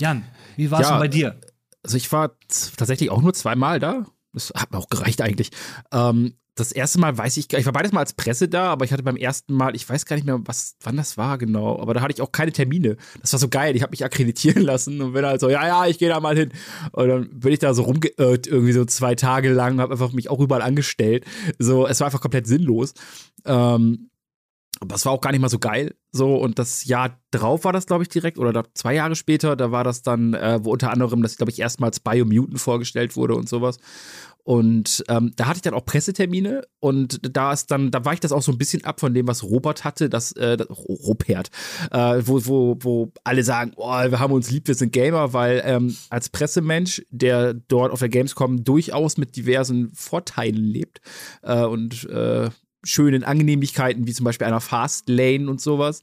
Jan, 0.00 0.24
wie 0.56 0.70
war 0.70 0.80
es 0.80 0.88
Ja, 0.88 0.98
bei 0.98 1.08
dir? 1.08 1.38
Also 1.82 1.96
ich 1.96 2.10
war 2.12 2.36
tatsächlich 2.76 3.10
auch 3.10 3.20
nur 3.20 3.34
zweimal 3.34 3.78
da. 3.78 4.06
Das 4.32 4.52
hat 4.56 4.72
mir 4.72 4.78
auch 4.78 4.88
gereicht 4.88 5.20
eigentlich. 5.20 5.50
Ähm, 5.92 6.34
das 6.54 6.70
erste 6.70 7.00
Mal 7.00 7.16
weiß 7.16 7.38
ich 7.38 7.52
ich 7.52 7.66
war 7.66 7.72
beides 7.72 7.92
Mal 7.92 8.00
als 8.00 8.12
Presse 8.12 8.48
da, 8.48 8.64
aber 8.72 8.84
ich 8.84 8.92
hatte 8.92 9.02
beim 9.02 9.16
ersten 9.16 9.54
Mal, 9.54 9.74
ich 9.74 9.88
weiß 9.88 10.04
gar 10.04 10.16
nicht 10.16 10.26
mehr, 10.26 10.38
was, 10.44 10.76
wann 10.82 10.96
das 10.96 11.16
war 11.16 11.38
genau, 11.38 11.80
aber 11.80 11.94
da 11.94 12.02
hatte 12.02 12.12
ich 12.12 12.20
auch 12.20 12.32
keine 12.32 12.52
Termine. 12.52 12.96
Das 13.20 13.32
war 13.32 13.40
so 13.40 13.48
geil, 13.48 13.74
ich 13.74 13.82
habe 13.82 13.90
mich 13.90 14.04
akkreditieren 14.04 14.62
lassen 14.62 15.00
und 15.00 15.14
bin 15.14 15.24
halt 15.24 15.40
so, 15.40 15.48
ja, 15.48 15.66
ja, 15.66 15.86
ich 15.86 15.98
gehe 15.98 16.10
da 16.10 16.20
mal 16.20 16.36
hin. 16.36 16.52
Und 16.92 17.08
dann 17.08 17.40
bin 17.40 17.52
ich 17.52 17.58
da 17.58 17.72
so 17.72 17.82
rumgeirrt, 17.82 18.46
irgendwie 18.46 18.72
so 18.72 18.84
zwei 18.84 19.14
Tage 19.14 19.50
lang, 19.50 19.80
habe 19.80 19.92
einfach 19.92 20.12
mich 20.12 20.28
auch 20.28 20.40
überall 20.40 20.62
angestellt. 20.62 21.24
So, 21.58 21.86
es 21.86 22.00
war 22.00 22.06
einfach 22.06 22.20
komplett 22.20 22.46
sinnlos. 22.46 22.92
Ähm, 23.46 24.10
aber 24.82 24.96
es 24.96 25.06
war 25.06 25.12
auch 25.12 25.20
gar 25.20 25.30
nicht 25.30 25.40
mal 25.40 25.48
so 25.48 25.60
geil. 25.60 25.94
So, 26.10 26.34
und 26.34 26.58
das 26.58 26.84
Jahr 26.84 27.20
drauf 27.30 27.64
war 27.64 27.72
das, 27.72 27.86
glaube 27.86 28.02
ich, 28.02 28.08
direkt, 28.08 28.36
oder 28.36 28.64
zwei 28.74 28.94
Jahre 28.94 29.14
später, 29.14 29.54
da 29.56 29.70
war 29.70 29.84
das 29.84 30.02
dann, 30.02 30.34
äh, 30.34 30.58
wo 30.62 30.72
unter 30.72 30.90
anderem 30.90 31.22
das, 31.22 31.36
glaube 31.36 31.52
ich, 31.52 31.60
erstmals 31.60 32.00
Biomutant 32.00 32.60
vorgestellt 32.60 33.16
wurde 33.16 33.36
und 33.36 33.48
sowas. 33.48 33.78
Und 34.44 35.04
ähm, 35.08 35.32
da 35.36 35.46
hatte 35.46 35.58
ich 35.58 35.62
dann 35.62 35.74
auch 35.74 35.84
Pressetermine 35.84 36.64
und 36.80 37.20
da 37.34 37.52
ist 37.52 37.70
dann, 37.70 37.92
da 37.92 38.04
war 38.04 38.12
ich 38.12 38.18
das 38.18 38.32
auch 38.32 38.42
so 38.42 38.50
ein 38.50 38.58
bisschen 38.58 38.84
ab 38.84 38.98
von 38.98 39.14
dem, 39.14 39.28
was 39.28 39.44
Robert 39.44 39.84
hatte, 39.84 40.10
das, 40.10 40.32
äh, 40.32 40.56
das 40.56 40.68
Ro- 40.68 40.98
Robert, 41.04 41.50
äh, 41.92 42.20
wo, 42.24 42.44
wo, 42.44 42.76
wo 42.80 43.12
alle 43.22 43.44
sagen, 43.44 43.72
oh, 43.76 43.86
wir 43.86 44.18
haben 44.18 44.32
uns 44.32 44.50
lieb, 44.50 44.66
wir 44.66 44.74
sind 44.74 44.92
Gamer, 44.92 45.32
weil 45.32 45.62
ähm, 45.64 45.96
als 46.10 46.28
Pressemensch, 46.28 47.06
der 47.10 47.54
dort 47.54 47.92
auf 47.92 48.00
der 48.00 48.08
Gamescom 48.08 48.64
durchaus 48.64 49.16
mit 49.16 49.36
diversen 49.36 49.92
Vorteilen 49.94 50.56
lebt 50.56 51.00
äh, 51.42 51.62
und 51.62 52.08
äh, 52.10 52.50
schönen 52.84 53.24
Angenehmigkeiten, 53.24 54.06
wie 54.06 54.12
zum 54.12 54.24
Beispiel 54.24 54.46
einer 54.46 54.60
Fastlane 54.60 55.48
und 55.48 55.60
sowas, 55.60 56.02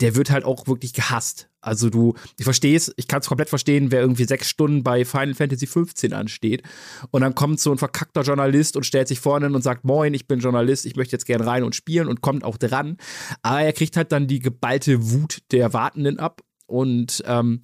der 0.00 0.16
wird 0.16 0.30
halt 0.30 0.44
auch 0.44 0.66
wirklich 0.66 0.92
gehasst. 0.92 1.48
Also 1.60 1.90
du, 1.90 2.14
ich 2.38 2.44
verstehe 2.44 2.76
es, 2.76 2.92
ich 2.96 3.08
kann 3.08 3.20
es 3.20 3.26
komplett 3.26 3.48
verstehen, 3.48 3.90
wer 3.90 4.00
irgendwie 4.00 4.24
sechs 4.24 4.48
Stunden 4.48 4.84
bei 4.84 5.04
Final 5.04 5.34
Fantasy 5.34 5.66
15 5.66 6.12
ansteht 6.12 6.62
und 7.10 7.22
dann 7.22 7.34
kommt 7.34 7.58
so 7.58 7.72
ein 7.72 7.78
verkackter 7.78 8.22
Journalist 8.22 8.76
und 8.76 8.84
stellt 8.84 9.08
sich 9.08 9.18
vorne 9.18 9.46
und 9.46 9.62
sagt, 9.62 9.84
moin, 9.84 10.14
ich 10.14 10.28
bin 10.28 10.38
Journalist, 10.38 10.86
ich 10.86 10.96
möchte 10.96 11.12
jetzt 11.12 11.26
gern 11.26 11.40
rein 11.40 11.64
und 11.64 11.74
spielen 11.74 12.06
und 12.06 12.20
kommt 12.20 12.44
auch 12.44 12.56
dran. 12.56 12.98
Aber 13.42 13.62
er 13.62 13.72
kriegt 13.72 13.96
halt 13.96 14.12
dann 14.12 14.28
die 14.28 14.38
geballte 14.38 15.10
Wut 15.10 15.38
der 15.50 15.72
Wartenden 15.72 16.18
ab 16.18 16.42
und 16.66 17.22
ähm, 17.26 17.62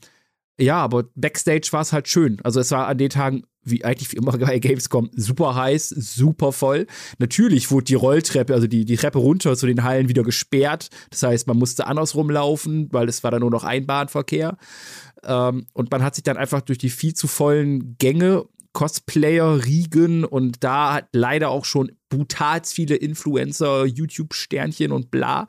ja, 0.58 0.76
aber 0.76 1.04
Backstage 1.14 1.68
war 1.72 1.80
es 1.80 1.92
halt 1.92 2.08
schön. 2.08 2.40
Also 2.44 2.60
es 2.60 2.70
war 2.70 2.86
an 2.86 2.98
den 2.98 3.10
Tagen, 3.10 3.44
wie 3.64 3.84
eigentlich 3.84 4.12
wie 4.12 4.16
immer 4.16 4.32
bei 4.38 4.58
Gamescom, 4.58 5.10
super 5.14 5.54
heiß, 5.54 5.88
super 5.88 6.52
voll. 6.52 6.86
Natürlich 7.18 7.70
wurde 7.70 7.84
die 7.84 7.94
Rolltreppe, 7.94 8.54
also 8.54 8.66
die, 8.66 8.84
die 8.84 8.96
Treppe 8.96 9.18
runter 9.18 9.56
zu 9.56 9.66
den 9.66 9.82
Hallen 9.84 10.08
wieder 10.08 10.22
gesperrt. 10.22 10.88
Das 11.10 11.22
heißt, 11.22 11.46
man 11.46 11.58
musste 11.58 11.86
andersrum 11.86 12.30
laufen, 12.30 12.88
weil 12.92 13.08
es 13.08 13.22
war 13.24 13.30
dann 13.30 13.40
nur 13.40 13.50
noch 13.50 13.64
Einbahnverkehr. 13.64 14.56
Ähm, 15.24 15.66
und 15.72 15.90
man 15.90 16.02
hat 16.02 16.14
sich 16.14 16.24
dann 16.24 16.36
einfach 16.36 16.60
durch 16.62 16.78
die 16.78 16.90
viel 16.90 17.14
zu 17.14 17.28
vollen 17.28 17.96
Gänge 17.98 18.44
Cosplayer 18.72 19.64
riegen 19.64 20.24
und 20.24 20.64
da 20.64 20.94
hat 20.94 21.08
leider 21.12 21.50
auch 21.50 21.64
schon 21.64 21.92
brutal 22.08 22.62
viele 22.64 22.96
Influencer, 22.96 23.84
YouTube-Sternchen 23.84 24.92
und 24.92 25.10
bla 25.10 25.46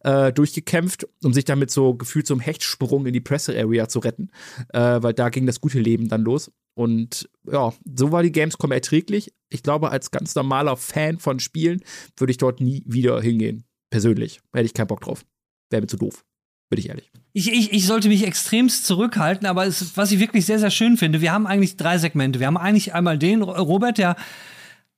äh, 0.00 0.32
durchgekämpft, 0.32 1.06
um 1.22 1.32
sich 1.32 1.44
damit 1.44 1.70
so 1.70 1.94
gefühlt 1.94 2.26
zum 2.26 2.40
Hechtsprung 2.40 3.06
in 3.06 3.12
die 3.12 3.20
Presse-Area 3.20 3.88
zu 3.88 3.98
retten, 3.98 4.30
äh, 4.72 5.02
weil 5.02 5.14
da 5.14 5.28
ging 5.28 5.46
das 5.46 5.60
gute 5.60 5.80
Leben 5.80 6.08
dann 6.08 6.22
los. 6.22 6.50
Und 6.74 7.28
ja, 7.50 7.72
so 7.96 8.12
war 8.12 8.22
die 8.22 8.32
Gamescom 8.32 8.72
erträglich. 8.72 9.32
Ich 9.50 9.62
glaube, 9.62 9.90
als 9.90 10.10
ganz 10.10 10.34
normaler 10.34 10.76
Fan 10.76 11.18
von 11.18 11.38
Spielen 11.38 11.82
würde 12.16 12.30
ich 12.30 12.38
dort 12.38 12.60
nie 12.60 12.82
wieder 12.86 13.20
hingehen. 13.20 13.64
Persönlich. 13.90 14.40
Hätte 14.54 14.66
ich 14.66 14.74
keinen 14.74 14.86
Bock 14.86 15.02
drauf. 15.02 15.24
Wäre 15.70 15.82
mir 15.82 15.88
zu 15.88 15.98
doof. 15.98 16.24
Bin 16.70 16.78
ich 16.78 16.88
ehrlich. 16.88 17.10
Ich, 17.34 17.52
ich, 17.52 17.72
ich 17.72 17.86
sollte 17.86 18.08
mich 18.08 18.26
extremst 18.26 18.86
zurückhalten, 18.86 19.46
aber 19.46 19.66
es, 19.66 19.96
was 19.96 20.10
ich 20.10 20.18
wirklich 20.18 20.46
sehr, 20.46 20.58
sehr 20.58 20.70
schön 20.70 20.96
finde, 20.96 21.20
wir 21.20 21.32
haben 21.32 21.46
eigentlich 21.46 21.76
drei 21.76 21.98
Segmente. 21.98 22.40
Wir 22.40 22.46
haben 22.46 22.56
eigentlich 22.56 22.94
einmal 22.94 23.18
den 23.18 23.42
Robert, 23.42 23.98
der 23.98 24.16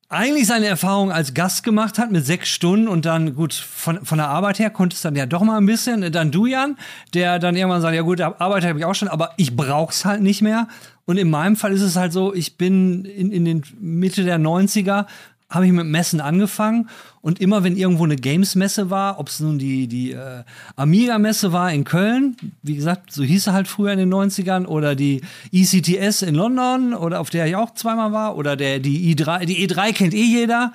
eigentlich 0.09 0.47
seine 0.47 0.67
Erfahrung 0.67 1.11
als 1.11 1.35
Gast 1.35 1.65
gemacht 1.65 1.99
hat 1.99 2.13
mit 2.13 2.25
sechs 2.25 2.49
Stunden 2.49 2.87
und 2.87 3.05
dann 3.05 3.35
gut 3.35 3.55
von, 3.55 4.05
von 4.05 4.19
der 4.19 4.29
Arbeit 4.29 4.59
her 4.59 4.71
konnte 4.71 4.95
es 4.95 5.03
dann 5.03 5.17
ja 5.17 5.27
doch 5.27 5.43
mal 5.43 5.57
ein 5.57 5.67
bisschen. 5.67 6.13
Dann 6.13 6.31
du, 6.31 6.47
Jan, 6.47 6.77
der 7.15 7.39
dann 7.41 7.57
irgendwann 7.57 7.81
sagt, 7.81 7.97
ja 7.97 8.03
gut, 8.03 8.21
Arbeit 8.21 8.65
habe 8.65 8.79
ich 8.79 8.85
auch 8.85 8.95
schon, 8.95 9.09
aber 9.09 9.33
ich 9.37 9.57
brauch's 9.57 10.05
halt 10.05 10.23
nicht 10.23 10.43
mehr. 10.43 10.69
Und 11.07 11.19
in 11.19 11.31
meinem 11.31 11.57
Fall 11.57 11.73
ist 11.73 11.83
es 11.83 11.97
halt 11.97 12.13
so, 12.13 12.35
ich 12.35 12.57
bin 12.57 13.05
in, 13.05 13.31
in 13.31 13.45
den 13.45 13.63
Mitte 13.79 14.25
der 14.25 14.39
90er, 14.39 15.07
habe 15.51 15.67
ich 15.67 15.73
mit 15.73 15.87
Messen 15.87 16.21
angefangen 16.21 16.89
und 17.21 17.41
immer 17.41 17.63
wenn 17.63 17.77
irgendwo 17.77 18.05
eine 18.05 18.17
Games-Messe 18.17 18.91
war, 18.91 19.21
ob 19.21 19.29
es 19.29 19.41
nun 19.41 19.59
die, 19.59 19.87
die 19.87 20.13
äh, 20.13 20.43
Amiga-Messe 20.77 21.53
war 21.53 21.73
in 21.73 21.85
Köln, 21.85 22.37
wie 22.63 22.75
gesagt, 22.75 23.13
so 23.13 23.23
hieß 23.23 23.45
sie 23.45 23.53
halt 23.53 23.69
früher 23.69 23.93
in 23.93 23.99
den 23.99 24.13
90ern, 24.13 24.67
oder 24.67 24.95
die 24.95 25.23
ECTS 25.53 26.23
in 26.23 26.35
London, 26.35 26.93
oder 26.95 27.21
auf 27.21 27.31
der 27.31 27.47
ich 27.47 27.57
auch 27.57 27.73
zweimal 27.75 28.13
war, 28.13 28.37
oder 28.37 28.57
der, 28.57 28.81
die 28.81 29.15
E3, 29.15 29.45
die 29.45 29.67
E3 29.69 29.93
kennt 29.93 30.15
eh 30.15 30.25
jeder. 30.25 30.73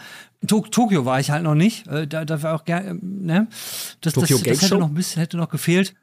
Tok 0.47 0.71
Tokio 0.71 1.03
war 1.03 1.19
ich 1.19 1.31
halt 1.31 1.43
noch 1.43 1.55
nicht. 1.55 1.85
Äh, 1.87 2.07
da, 2.07 2.23
da 2.23 2.41
war 2.41 2.55
auch 2.55 2.63
gerne, 2.63 2.97
ne? 3.01 3.47
Das, 3.99 4.13
Tokyo 4.13 4.37
das, 4.37 4.47
das 4.47 4.61
hätte 4.61 4.77
noch 4.77 4.87
ein 4.87 4.93
bisschen, 4.93 5.19
hätte 5.19 5.35
noch 5.35 5.49
gefehlt. 5.49 5.93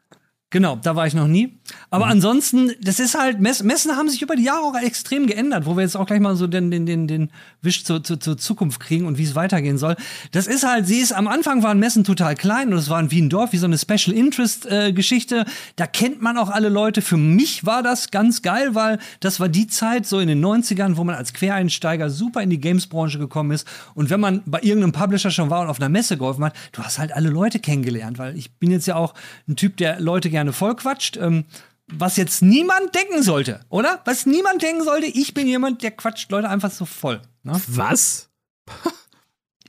Genau, 0.51 0.77
da 0.81 0.95
war 0.95 1.09
ich 1.09 1.15
noch 1.15 1.27
nie. 1.27 1.59
Aber 1.91 2.05
Mhm. 2.07 2.13
ansonsten, 2.13 2.71
das 2.81 3.01
ist 3.01 3.19
halt, 3.19 3.41
Mess 3.41 3.65
Messen 3.65 3.97
haben 3.97 4.09
sich 4.09 4.23
über 4.23 4.37
die 4.37 4.45
Jahre 4.45 4.63
auch 4.63 4.77
extrem 4.81 5.27
geändert, 5.27 5.67
wo 5.67 5.75
wir 5.77 5.83
jetzt 5.83 5.97
auch 5.97 6.07
gleich 6.07 6.21
mal 6.21 6.37
so 6.37 6.47
den, 6.47 6.71
den, 6.71 6.87
den, 6.87 7.09
den 7.09 7.33
Wisch 7.63 7.83
zur, 7.83 8.05
zur, 8.05 8.21
zur 8.21 8.39
Zukunft 8.39 8.79
kriegen 8.79 9.07
und 9.07 9.19
wie 9.19 9.25
es 9.25 9.35
weitergehen 9.35 9.77
soll. 9.77 9.97
Das 10.31 10.47
ist 10.47 10.65
halt, 10.65 10.87
sie 10.87 10.99
ist, 11.01 11.13
am 11.13 11.27
Anfang 11.27 11.65
waren 11.65 11.81
Messen 11.81 12.05
total 12.05 12.37
klein 12.37 12.73
und 12.73 12.79
es 12.79 12.89
waren 12.89 13.11
wie 13.11 13.21
ein 13.21 13.29
Dorf, 13.29 13.53
wie 13.53 13.57
so 13.57 13.67
eine 13.67 13.77
Special 13.77 14.17
Interest 14.17 14.67
äh, 14.67 14.93
Geschichte. 14.93 15.47
Da 15.75 15.89
kennt 15.89 16.23
man 16.23 16.39
auch 16.39 16.49
alle 16.51 16.69
Leute. 16.69 17.03
Für 17.03 17.17
mich 17.17 17.67
war 17.67 17.83
das 17.83 18.13
ganz 18.13 18.41
geil, 18.41 18.77
weil 18.77 19.01
das 19.19 19.41
war 19.41 19.49
die 19.49 19.67
Zeit, 19.67 20.07
so 20.07 20.21
in 20.21 20.29
den 20.29 20.41
90ern, 20.45 20.97
wo 20.97 21.03
man 21.03 21.17
als 21.17 21.33
Quereinsteiger 21.33 22.09
super 22.09 22.41
in 22.41 22.51
die 22.51 22.61
Games-Branche 22.61 23.19
gekommen 23.19 23.51
ist. 23.51 23.67
Und 23.95 24.11
wenn 24.11 24.21
man 24.21 24.43
bei 24.47 24.61
irgendeinem 24.63 24.93
Publisher 24.93 25.33
schon 25.33 25.51
war 25.51 25.63
und 25.63 25.67
auf 25.67 25.81
einer 25.81 25.89
Messe 25.89 26.17
geholfen 26.17 26.45
hat, 26.45 26.55
du 26.71 26.85
hast 26.85 27.01
halt 27.01 27.13
alle 27.13 27.31
Leute 27.31 27.59
kennengelernt, 27.59 28.19
weil 28.19 28.37
ich 28.37 28.53
bin 28.53 28.71
jetzt 28.71 28.87
ja 28.87 28.95
auch 28.95 29.13
ein 29.49 29.57
Typ, 29.57 29.77
der 29.79 29.99
Leute 30.01 30.31
gerne 30.31 30.46
vollquatscht. 30.53 31.17
Ähm, 31.17 31.45
was 31.89 32.17
jetzt 32.17 32.43
niemand 32.43 32.95
denken 32.95 33.23
sollte, 33.23 33.61
oder? 33.69 34.01
Was 34.05 34.27
niemand 34.27 34.61
denken 34.63 34.83
sollte, 34.83 35.07
ich 35.07 35.35
bin 35.35 35.47
jemand, 35.47 35.83
der 35.83 35.93
quatscht 35.93 36.31
Leute 36.33 36.49
einfach 36.49 36.71
so 36.71 36.85
voll. 36.85 37.23
Ne? 37.43 37.61
Was? 37.69 38.29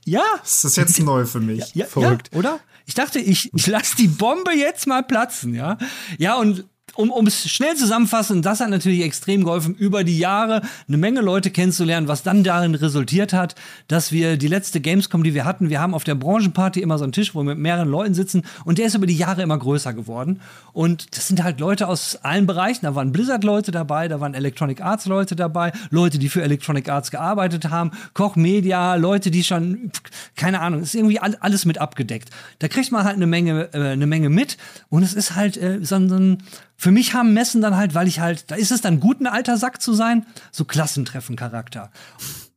Ja, 0.04 0.24
Das 0.40 0.64
ist 0.64 0.78
jetzt 0.78 0.98
neu 1.00 1.26
für 1.26 1.40
mich. 1.40 1.70
ja, 1.74 1.84
Verrückt. 1.84 2.30
Ja, 2.32 2.38
oder? 2.38 2.60
Ich 2.86 2.94
dachte, 2.94 3.18
ich, 3.18 3.52
ich 3.52 3.66
lasse 3.66 3.94
die 3.96 4.08
Bombe 4.08 4.52
jetzt 4.54 4.86
mal 4.86 5.02
platzen, 5.02 5.54
ja. 5.54 5.76
Ja, 6.16 6.36
und 6.36 6.64
um, 6.98 7.26
es 7.26 7.48
schnell 7.48 7.76
zusammenfassen, 7.76 8.42
das 8.42 8.60
hat 8.60 8.70
natürlich 8.70 9.02
extrem 9.02 9.44
geholfen, 9.44 9.74
über 9.74 10.02
die 10.04 10.18
Jahre 10.18 10.62
eine 10.88 10.96
Menge 10.96 11.20
Leute 11.20 11.50
kennenzulernen, 11.50 12.08
was 12.08 12.22
dann 12.22 12.42
darin 12.42 12.74
resultiert 12.74 13.32
hat, 13.32 13.54
dass 13.86 14.10
wir 14.10 14.36
die 14.36 14.48
letzte 14.48 14.80
Gamescom, 14.80 15.22
die 15.22 15.34
wir 15.34 15.44
hatten, 15.44 15.68
wir 15.70 15.80
haben 15.80 15.94
auf 15.94 16.04
der 16.04 16.16
Branchenparty 16.16 16.80
immer 16.80 16.98
so 16.98 17.04
einen 17.04 17.12
Tisch, 17.12 17.34
wo 17.34 17.40
wir 17.40 17.44
mit 17.44 17.58
mehreren 17.58 17.88
Leuten 17.88 18.14
sitzen 18.14 18.42
und 18.64 18.78
der 18.78 18.86
ist 18.86 18.94
über 18.94 19.06
die 19.06 19.16
Jahre 19.16 19.42
immer 19.42 19.58
größer 19.58 19.92
geworden. 19.94 20.40
Und 20.72 21.16
das 21.16 21.28
sind 21.28 21.42
halt 21.42 21.60
Leute 21.60 21.88
aus 21.88 22.16
allen 22.22 22.46
Bereichen. 22.46 22.80
Da 22.84 22.94
waren 22.94 23.12
Blizzard-Leute 23.12 23.70
dabei, 23.70 24.08
da 24.08 24.20
waren 24.20 24.34
Electronic 24.34 24.80
Arts-Leute 24.80 25.36
dabei, 25.36 25.72
Leute, 25.90 26.18
die 26.18 26.28
für 26.28 26.42
Electronic 26.42 26.88
Arts 26.88 27.10
gearbeitet 27.10 27.70
haben, 27.70 27.90
Koch 28.14 28.36
Media, 28.36 28.94
Leute, 28.96 29.30
die 29.30 29.44
schon, 29.44 29.90
keine 30.36 30.60
Ahnung, 30.60 30.82
ist 30.82 30.94
irgendwie 30.94 31.18
all- 31.20 31.36
alles 31.40 31.64
mit 31.64 31.78
abgedeckt. 31.78 32.30
Da 32.58 32.68
kriegt 32.68 32.90
man 32.92 33.04
halt 33.04 33.16
eine 33.16 33.26
Menge, 33.26 33.68
äh, 33.72 33.78
eine 33.90 34.06
Menge 34.06 34.28
mit 34.30 34.56
und 34.88 35.02
es 35.02 35.14
ist 35.14 35.34
halt 35.36 35.56
äh, 35.56 35.78
so, 35.82 35.94
ein- 35.96 36.08
so 36.08 36.16
ein, 36.16 36.38
für 36.76 36.87
mich 36.92 37.14
haben 37.14 37.32
Messen 37.34 37.60
dann 37.60 37.76
halt, 37.76 37.94
weil 37.94 38.06
ich 38.08 38.20
halt, 38.20 38.50
da 38.50 38.54
ist 38.54 38.70
es 38.72 38.80
dann 38.80 39.00
gut, 39.00 39.20
ein 39.20 39.26
alter 39.26 39.56
Sack 39.56 39.80
zu 39.82 39.92
sein, 39.94 40.26
so 40.52 40.64
Klassentreffen-Charakter. 40.64 41.90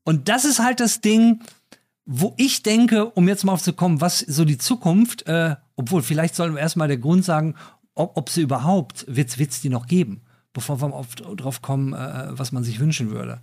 Und 0.03 0.29
das 0.29 0.45
ist 0.45 0.59
halt 0.59 0.79
das 0.79 1.01
Ding, 1.01 1.41
wo 2.05 2.33
ich 2.37 2.63
denke, 2.63 3.05
um 3.05 3.27
jetzt 3.27 3.43
mal 3.45 3.53
aufzukommen, 3.53 4.01
was 4.01 4.19
so 4.19 4.43
die 4.45 4.57
Zukunft, 4.57 5.27
äh, 5.27 5.55
obwohl 5.75 6.01
vielleicht 6.01 6.35
sollten 6.35 6.55
wir 6.55 6.61
erstmal 6.61 6.87
der 6.87 6.97
Grund 6.97 7.23
sagen, 7.23 7.55
ob, 7.93 8.17
ob 8.17 8.29
sie 8.29 8.41
überhaupt, 8.41 9.05
wird's, 9.07 9.37
wird's 9.37 9.61
die 9.61 9.69
noch 9.69 9.85
geben, 9.87 10.21
bevor 10.53 10.81
wir 10.81 10.93
auf, 10.93 11.15
drauf 11.15 11.61
kommen, 11.61 11.93
äh, 11.93 12.27
was 12.31 12.51
man 12.51 12.63
sich 12.63 12.79
wünschen 12.79 13.11
würde. 13.11 13.39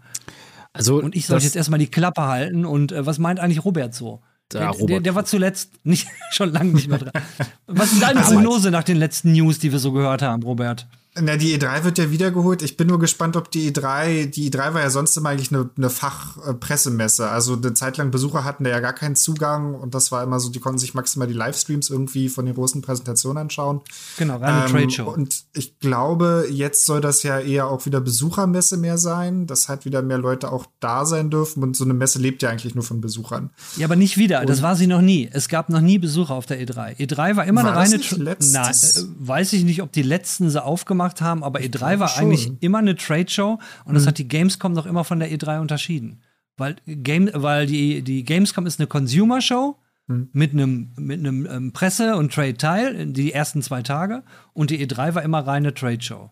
Also, 0.73 1.01
Und 1.01 1.15
ich 1.17 1.27
sollte 1.27 1.39
das- 1.39 1.45
jetzt 1.45 1.57
erstmal 1.57 1.79
die 1.79 1.91
Klappe 1.91 2.23
halten 2.23 2.65
und 2.65 2.93
äh, 2.93 3.07
was 3.07 3.19
meint 3.19 3.41
eigentlich 3.41 3.65
Robert 3.65 3.95
so? 3.95 4.21
Der, 4.53 4.69
Robert. 4.69 4.89
der, 4.89 5.01
der 5.01 5.15
war 5.15 5.25
zuletzt 5.25 5.85
nicht, 5.85 6.09
schon 6.31 6.53
lange 6.53 6.73
nicht 6.73 6.89
mehr 6.89 6.99
dran. 6.99 7.13
Was 7.67 7.93
ist 7.93 8.03
deine 8.03 8.21
Prognose 8.21 8.71
nach 8.71 8.85
den 8.85 8.97
letzten 8.97 9.33
News, 9.33 9.59
die 9.59 9.73
wir 9.73 9.79
so 9.79 9.93
gehört 9.93 10.23
haben, 10.23 10.43
Robert? 10.43 10.87
Na, 11.21 11.37
die 11.37 11.59
E3 11.59 11.85
wird 11.85 11.99
ja 11.99 12.11
wiedergeholt. 12.11 12.63
Ich 12.63 12.77
bin 12.77 12.87
nur 12.89 12.99
gespannt, 12.99 13.37
ob 13.37 13.51
die 13.51 13.73
E3, 13.73 14.27
die 14.27 14.51
E3 14.51 14.75
war 14.75 14.81
ja 14.83 14.91
sonst 14.91 15.17
immer 15.17 15.31
eigentlich 15.31 15.53
eine, 15.53 15.71
eine 15.77 15.91
Fachpressemesse. 15.91 17.29
Also 17.29 17.55
eine 17.55 17.75
Zeit 17.75 17.97
lang 17.97 18.11
Besucher 18.11 18.45
hatten 18.45 18.65
da 18.65 18.71
ja 18.71 18.81
gar 18.81 18.93
keinen 18.93 19.17
Zugang 19.17 19.75
und 19.75 19.95
das 19.95 20.13
war 20.13 20.23
immer 20.23 20.41
so, 20.41 20.49
die 20.51 20.61
konnten 20.61 20.79
sich 20.79 20.95
maximal 20.95 21.27
die 21.27 21.35
Livestreams 21.35 21.91
irgendwie 21.91 22.29
von 22.29 22.47
den 22.47 22.55
großen 22.55 22.83
Präsentationen 22.83 23.39
anschauen. 23.39 23.81
Genau, 24.17 24.37
reine 24.37 24.67
Ähm, 24.67 24.73
Trade 24.73 24.91
Show. 24.91 25.11
Und 25.11 25.45
ich 25.55 25.79
glaube, 25.79 26.47
jetzt 26.51 26.87
soll 26.87 27.01
das 27.01 27.23
ja 27.23 27.41
eher 27.41 27.69
auch 27.69 27.87
wieder 27.87 28.01
Besuchermesse 28.01 28.77
mehr 28.77 28.99
sein, 28.99 29.47
dass 29.47 29.69
halt 29.69 29.85
wieder 29.85 30.03
mehr 30.03 30.19
Leute 30.19 30.53
auch 30.53 30.67
da 30.81 31.05
sein 31.05 31.31
dürfen. 31.31 31.63
Und 31.63 31.77
so 31.77 31.85
eine 31.85 31.95
Messe 31.95 32.19
lebt 32.19 32.43
ja 32.43 32.51
eigentlich 32.51 32.75
nur 32.75 32.85
von 32.85 33.01
Besuchern. 33.01 33.51
Ja, 33.77 33.87
aber 33.87 33.97
nicht 33.97 34.17
wieder. 34.17 34.45
Das 34.45 34.63
war 34.63 34.77
sie 34.77 34.87
noch 34.87 35.01
nie. 35.01 35.29
Es 35.33 35.49
gab 35.49 35.69
noch 35.69 35.81
nie 35.81 35.99
Besucher 35.99 36.35
auf 36.35 36.47
der 36.47 36.61
E3. 36.61 36.97
E3 36.97 37.37
war 37.37 37.45
immer 37.45 37.65
War 37.65 37.77
eine 37.77 37.93
reine. 37.93 37.97
Tra-? 37.99 38.37
Na, 38.53 38.71
äh, 38.71 38.75
weiß 39.19 39.53
ich 39.55 39.65
nicht, 39.65 39.83
ob 39.83 39.93
die 39.93 40.03
letzten 40.03 40.51
sie 40.51 40.63
aufgemacht 40.63 41.08
haben, 41.21 41.43
aber 41.45 41.61
E3 41.61 41.99
war 41.99 42.09
schon. 42.09 42.25
Mhm. 42.27 42.31
eigentlich 42.33 42.53
immer 42.63 42.79
eine 42.79 42.97
Trade 42.97 43.29
Show 43.29 43.59
und 43.85 43.95
das 43.95 44.07
hat 44.07 44.19
die 44.19 44.29
Gamescom 44.29 44.75
doch 44.75 44.87
immer 44.87 45.05
von 45.05 45.19
der 45.21 45.31
E3 45.31 45.61
unterschieden. 45.61 46.23
Weil, 46.57 46.77
Game, 46.87 47.31
weil 47.33 47.67
die, 47.67 48.03
die 48.03 48.25
Gamescom 48.25 48.67
ist 48.67 48.81
eine 48.81 48.87
Consumer 48.87 49.41
Show 49.41 49.77
Mhm. 50.11 50.31
mit 50.33 50.53
einem 50.53 50.89
mit 50.97 51.19
einem 51.21 51.45
ähm, 51.45 51.73
Presse- 51.75 52.17
und 52.17 52.33
Trade-Teil, 52.33 53.13
die 53.13 53.33
ersten 53.35 53.61
zwei 53.61 53.83
Tage 53.83 54.23
und 54.55 54.71
die 54.71 54.83
E3 54.87 55.15
war 55.15 55.23
immer 55.23 55.47
reine 55.47 55.75
Trade 55.75 56.01
Show. 56.01 56.31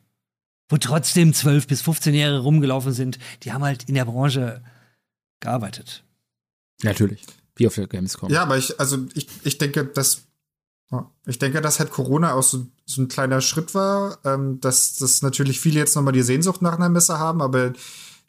Wo 0.70 0.78
trotzdem 0.78 1.32
12- 1.32 1.68
bis 1.68 1.82
15-Jährige 1.82 2.38
rumgelaufen 2.38 2.92
sind, 2.92 3.18
die 3.42 3.52
haben 3.52 3.62
halt 3.62 3.84
in 3.84 3.94
der 3.94 4.06
Branche 4.06 4.62
gearbeitet. 5.40 6.04
natürlich. 6.82 7.22
Wie 7.58 7.66
auf 7.66 7.74
der 7.74 7.86
Gamescom. 7.86 8.30
Ja, 8.30 8.42
aber 8.42 8.58
ich, 8.58 8.78
also 8.80 9.06
ich, 9.14 9.28
ich 9.44 9.56
denke, 9.58 9.84
dass 9.86 10.25
ich 11.26 11.38
denke, 11.38 11.60
dass 11.60 11.80
halt 11.80 11.90
Corona 11.90 12.34
auch 12.34 12.42
so, 12.42 12.66
so 12.84 13.02
ein 13.02 13.08
kleiner 13.08 13.40
Schritt 13.40 13.74
war, 13.74 14.18
ähm, 14.24 14.60
dass, 14.60 14.96
dass 14.96 15.22
natürlich 15.22 15.60
viele 15.60 15.80
jetzt 15.80 15.96
nochmal 15.96 16.12
die 16.12 16.22
Sehnsucht 16.22 16.62
nach 16.62 16.76
einer 16.76 16.88
Messe 16.88 17.18
haben, 17.18 17.42
aber 17.42 17.72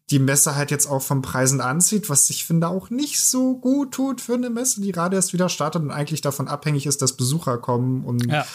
die 0.10 0.20
Messe 0.20 0.56
halt 0.56 0.72
jetzt 0.72 0.88
auch 0.88 1.02
vom 1.02 1.22
Preisen 1.22 1.62
anzieht, 1.62 2.10
was 2.10 2.30
ich 2.30 2.46
finde 2.46 2.70
auch 2.70 2.90
nicht 2.90 3.20
so 3.20 3.58
gut 3.58 3.92
tut 3.92 4.22
für 4.22 4.36
eine 4.36 4.50
Messe, 4.50 4.82
die 4.82 4.92
gerade 4.92 5.16
erst 5.16 5.34
wieder 5.34 5.50
startet 5.50 5.84
und 5.84 5.92
eigentlich 5.92 6.22
davon 6.22 6.48
abhängig 6.48 6.86
ist, 6.86 7.02
dass 7.02 7.18
Besucher 7.18 7.58
kommen 7.58 8.04
und 8.06 8.26
Ja. 8.32 8.46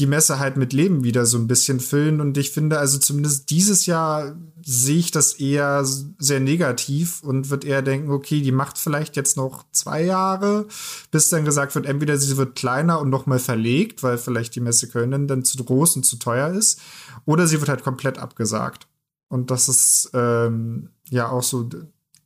Die 0.00 0.06
Messe 0.06 0.38
halt 0.38 0.56
mit 0.56 0.72
Leben 0.72 1.04
wieder 1.04 1.26
so 1.26 1.36
ein 1.36 1.46
bisschen 1.46 1.78
füllen. 1.78 2.20
Und 2.20 2.38
ich 2.38 2.50
finde, 2.50 2.78
also 2.78 2.98
zumindest 2.98 3.50
dieses 3.50 3.84
Jahr 3.84 4.34
sehe 4.64 4.98
ich 4.98 5.10
das 5.10 5.34
eher 5.34 5.84
sehr 5.84 6.40
negativ 6.40 7.22
und 7.22 7.50
würde 7.50 7.66
eher 7.68 7.82
denken, 7.82 8.10
okay, 8.10 8.40
die 8.40 8.50
macht 8.50 8.78
vielleicht 8.78 9.14
jetzt 9.16 9.36
noch 9.36 9.64
zwei 9.72 10.02
Jahre, 10.02 10.66
bis 11.10 11.28
dann 11.28 11.44
gesagt 11.44 11.74
wird, 11.74 11.84
entweder 11.84 12.16
sie 12.16 12.36
wird 12.38 12.56
kleiner 12.56 13.00
und 13.00 13.10
nochmal 13.10 13.38
verlegt, 13.38 14.02
weil 14.02 14.16
vielleicht 14.16 14.54
die 14.54 14.60
Messe 14.60 14.88
Köln 14.88 15.28
dann 15.28 15.44
zu 15.44 15.62
groß 15.62 15.96
und 15.96 16.04
zu 16.04 16.16
teuer 16.16 16.48
ist, 16.50 16.80
oder 17.26 17.46
sie 17.46 17.60
wird 17.60 17.68
halt 17.68 17.84
komplett 17.84 18.18
abgesagt. 18.18 18.88
Und 19.28 19.50
das 19.50 19.68
ist 19.68 20.10
ähm, 20.14 20.90
ja 21.10 21.28
auch 21.28 21.42
so, 21.42 21.68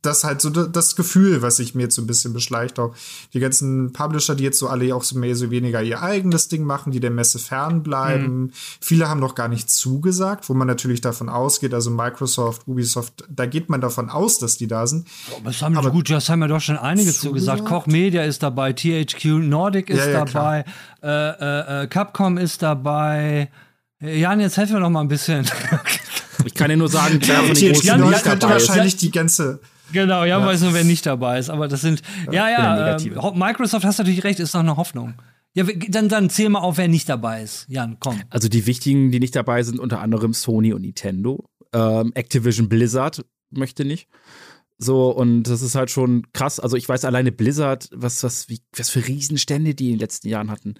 das 0.05 0.23
halt 0.23 0.41
so 0.41 0.49
das 0.49 0.95
Gefühl, 0.95 1.41
was 1.41 1.57
sich 1.57 1.75
mir 1.75 1.83
jetzt 1.83 1.95
so 1.95 2.01
ein 2.01 2.07
bisschen 2.07 2.33
beschleicht, 2.33 2.79
auch 2.79 2.93
die 3.33 3.39
ganzen 3.39 3.91
Publisher, 3.93 4.35
die 4.35 4.43
jetzt 4.43 4.59
so 4.59 4.67
alle 4.67 4.93
auch 4.95 5.03
so 5.03 5.17
mehr 5.17 5.35
so 5.35 5.51
weniger 5.51 5.81
ihr 5.81 6.01
eigenes 6.01 6.47
Ding 6.47 6.63
machen, 6.63 6.91
die 6.91 6.99
der 6.99 7.11
Messe 7.11 7.39
fernbleiben. 7.39 8.53
Viele 8.81 9.09
haben 9.09 9.19
noch 9.19 9.35
gar 9.35 9.47
nicht 9.47 9.69
zugesagt, 9.69 10.49
wo 10.49 10.53
man 10.53 10.67
natürlich 10.67 11.01
davon 11.01 11.29
ausgeht, 11.29 11.73
also 11.73 11.89
Microsoft, 11.91 12.67
Ubisoft, 12.67 13.23
da 13.29 13.45
geht 13.45 13.69
man 13.69 13.81
davon 13.81 14.09
aus, 14.09 14.39
dass 14.39 14.57
die 14.57 14.67
da 14.67 14.87
sind. 14.87 15.07
Das 15.43 15.61
haben, 15.61 15.75
gut, 15.91 16.09
das 16.09 16.29
haben 16.29 16.41
ja 16.41 16.47
doch 16.47 16.61
schon 16.61 16.77
einige 16.77 17.11
zugesagt. 17.13 17.59
Zugesagt? 17.59 17.65
Koch 17.65 17.87
Media 17.87 18.23
ist 18.23 18.43
dabei, 18.43 18.73
THQ 18.73 19.25
Nordic 19.41 19.89
ist 19.89 19.99
Ja, 19.99 20.09
ja, 20.09 20.25
dabei, 20.25 20.65
äh, 21.03 21.09
äh, 21.09 21.83
äh, 21.83 21.87
Capcom 21.87 22.37
ist 22.37 22.61
dabei. 22.61 23.49
Jan, 23.99 24.39
jetzt 24.39 24.57
helfen 24.57 24.73
wir 24.73 24.79
noch 24.81 24.89
mal 24.89 25.01
ein 25.01 25.07
bisschen. 25.07 25.45
Ich 26.45 26.53
kann 26.53 26.69
dir 26.69 26.77
nur 26.77 26.89
sagen, 26.89 27.19
wer 27.23 27.37
von 27.43 27.47
den 27.47 27.55
THQ 27.55 27.71
großen 27.73 27.87
Jan- 27.87 27.99
Nordic 28.01 28.25
Jan- 28.25 28.41
wahrscheinlich 28.49 28.97
die 28.97 29.11
ganze 29.11 29.59
genau, 29.91 30.23
Jan 30.23 30.45
weiß 30.45 30.61
nur, 30.61 30.73
wer 30.73 30.83
nicht 30.83 31.05
dabei 31.05 31.39
ist. 31.39 31.49
Aber 31.49 31.67
das 31.67 31.81
sind, 31.81 32.01
ja, 32.31 32.49
ja, 32.49 32.95
äh, 32.97 33.31
Microsoft, 33.33 33.85
hast 33.85 33.97
natürlich 33.97 34.23
recht, 34.23 34.39
ist 34.39 34.53
noch 34.53 34.61
eine 34.61 34.77
Hoffnung. 34.77 35.15
Ja, 35.53 35.63
dann, 35.63 36.09
dann 36.09 36.29
zähl 36.29 36.49
mal 36.49 36.59
auf, 36.59 36.77
wer 36.77 36.89
nicht 36.89 37.07
dabei 37.07 37.41
ist. 37.41 37.65
Jan, 37.69 37.97
komm. 37.99 38.21
Also 38.29 38.49
die 38.49 38.67
wichtigen, 38.67 39.11
die 39.11 39.21
nicht 39.21 39.35
dabei 39.35 39.63
sind, 39.63 39.79
unter 39.79 40.01
anderem 40.01 40.33
Sony 40.33 40.73
und 40.73 40.81
Nintendo. 40.81 41.45
Ähm, 41.73 42.11
Activision 42.13 42.67
Blizzard 42.67 43.25
möchte 43.51 43.85
nicht. 43.85 44.09
So, 44.77 45.09
und 45.09 45.43
das 45.43 45.61
ist 45.61 45.75
halt 45.75 45.89
schon 45.89 46.23
krass. 46.33 46.59
Also 46.59 46.75
ich 46.75 46.87
weiß 46.89 47.05
alleine 47.05 47.31
Blizzard, 47.31 47.89
was, 47.93 48.21
was, 48.23 48.49
wie, 48.49 48.59
was 48.75 48.89
für 48.89 49.07
Riesenstände 49.07 49.73
die 49.73 49.85
in 49.85 49.93
den 49.93 49.99
letzten 49.99 50.27
Jahren 50.27 50.51
hatten. 50.51 50.75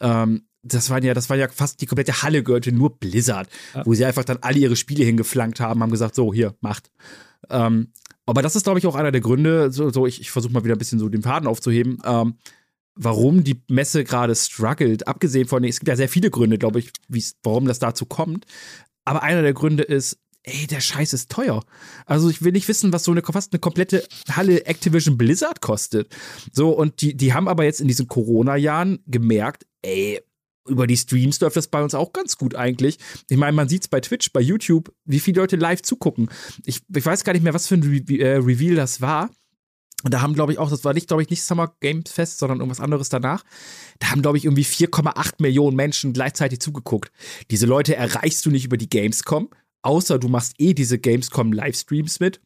Ähm, 0.00 0.46
das 0.62 0.90
waren 0.90 1.02
ja, 1.02 1.12
das 1.14 1.28
war 1.28 1.36
ja 1.36 1.48
fast 1.48 1.80
die 1.80 1.86
komplette 1.86 2.22
Halle 2.22 2.44
gehörte 2.44 2.70
nur 2.70 2.96
Blizzard, 2.96 3.48
wo 3.84 3.94
sie 3.94 4.04
einfach 4.04 4.24
dann 4.24 4.38
alle 4.42 4.58
ihre 4.58 4.76
Spiele 4.76 5.04
hingeflankt 5.04 5.58
haben, 5.58 5.82
haben 5.82 5.90
gesagt, 5.90 6.14
so, 6.14 6.32
hier, 6.32 6.54
macht. 6.60 6.92
Ähm, 7.50 7.88
Aber 8.32 8.40
das 8.40 8.56
ist, 8.56 8.62
glaube 8.62 8.78
ich, 8.78 8.86
auch 8.86 8.94
einer 8.94 9.12
der 9.12 9.20
Gründe, 9.20 9.70
so, 9.70 9.90
so 9.90 10.06
ich, 10.06 10.18
ich 10.18 10.30
versuche 10.30 10.54
mal 10.54 10.64
wieder 10.64 10.74
ein 10.74 10.78
bisschen 10.78 10.98
so 10.98 11.10
den 11.10 11.20
Faden 11.20 11.46
aufzuheben, 11.46 11.98
ähm, 12.02 12.38
warum 12.94 13.44
die 13.44 13.62
Messe 13.68 14.04
gerade 14.04 14.34
struggelt. 14.34 15.06
Abgesehen 15.06 15.46
von, 15.46 15.62
es 15.64 15.80
gibt 15.80 15.88
ja 15.88 15.96
sehr 15.96 16.08
viele 16.08 16.30
Gründe, 16.30 16.56
glaube 16.56 16.78
ich, 16.78 16.92
warum 17.42 17.66
das 17.66 17.78
dazu 17.78 18.06
kommt. 18.06 18.46
Aber 19.04 19.22
einer 19.22 19.42
der 19.42 19.52
Gründe 19.52 19.82
ist, 19.82 20.16
ey, 20.44 20.66
der 20.66 20.80
Scheiß 20.80 21.12
ist 21.12 21.30
teuer. 21.30 21.62
Also 22.06 22.30
ich 22.30 22.40
will 22.40 22.52
nicht 22.52 22.68
wissen, 22.68 22.90
was 22.90 23.04
so 23.04 23.10
eine 23.10 23.20
fast 23.20 23.52
eine 23.52 23.60
komplette 23.60 24.02
Halle 24.30 24.64
Activision 24.64 25.18
Blizzard 25.18 25.60
kostet. 25.60 26.08
So, 26.52 26.70
und 26.70 27.02
die, 27.02 27.14
die 27.14 27.34
haben 27.34 27.48
aber 27.48 27.64
jetzt 27.64 27.82
in 27.82 27.88
diesen 27.88 28.08
Corona-Jahren 28.08 29.00
gemerkt, 29.06 29.66
ey, 29.82 30.22
über 30.66 30.86
die 30.86 30.96
Streams 30.96 31.40
läuft 31.40 31.56
das 31.56 31.68
bei 31.68 31.82
uns 31.82 31.94
auch 31.94 32.12
ganz 32.12 32.36
gut 32.38 32.54
eigentlich. 32.54 32.98
Ich 33.28 33.36
meine, 33.36 33.52
man 33.52 33.68
sieht 33.68 33.82
es 33.82 33.88
bei 33.88 34.00
Twitch, 34.00 34.32
bei 34.32 34.40
YouTube, 34.40 34.92
wie 35.04 35.20
viele 35.20 35.40
Leute 35.40 35.56
live 35.56 35.82
zugucken. 35.82 36.30
Ich, 36.64 36.80
ich 36.94 37.04
weiß 37.04 37.24
gar 37.24 37.32
nicht 37.32 37.42
mehr, 37.42 37.54
was 37.54 37.66
für 37.66 37.74
ein 37.74 37.82
Re 37.82 38.18
äh, 38.18 38.36
Reveal 38.36 38.76
das 38.76 39.00
war. 39.00 39.30
Und 40.04 40.12
da 40.12 40.20
haben, 40.20 40.34
glaube 40.34 40.52
ich, 40.52 40.58
auch, 40.58 40.68
das 40.68 40.84
war 40.84 40.94
nicht, 40.94 41.06
glaube 41.06 41.22
ich, 41.22 41.30
nicht 41.30 41.42
Summer 41.42 41.74
Games 41.80 42.10
Fest, 42.10 42.38
sondern 42.38 42.58
irgendwas 42.58 42.80
anderes 42.80 43.08
danach. 43.08 43.44
Da 44.00 44.10
haben, 44.10 44.22
glaube 44.22 44.36
ich, 44.36 44.44
irgendwie 44.44 44.64
4,8 44.64 45.34
Millionen 45.38 45.76
Menschen 45.76 46.12
gleichzeitig 46.12 46.60
zugeguckt. 46.60 47.12
Diese 47.50 47.66
Leute 47.66 47.94
erreichst 47.94 48.44
du 48.44 48.50
nicht 48.50 48.64
über 48.64 48.76
die 48.76 48.88
Gamescom, 48.88 49.50
außer 49.82 50.18
du 50.18 50.28
machst 50.28 50.54
eh 50.58 50.74
diese 50.74 50.98
Gamescom 50.98 51.52
Livestreams 51.52 52.18
mit 52.18 52.40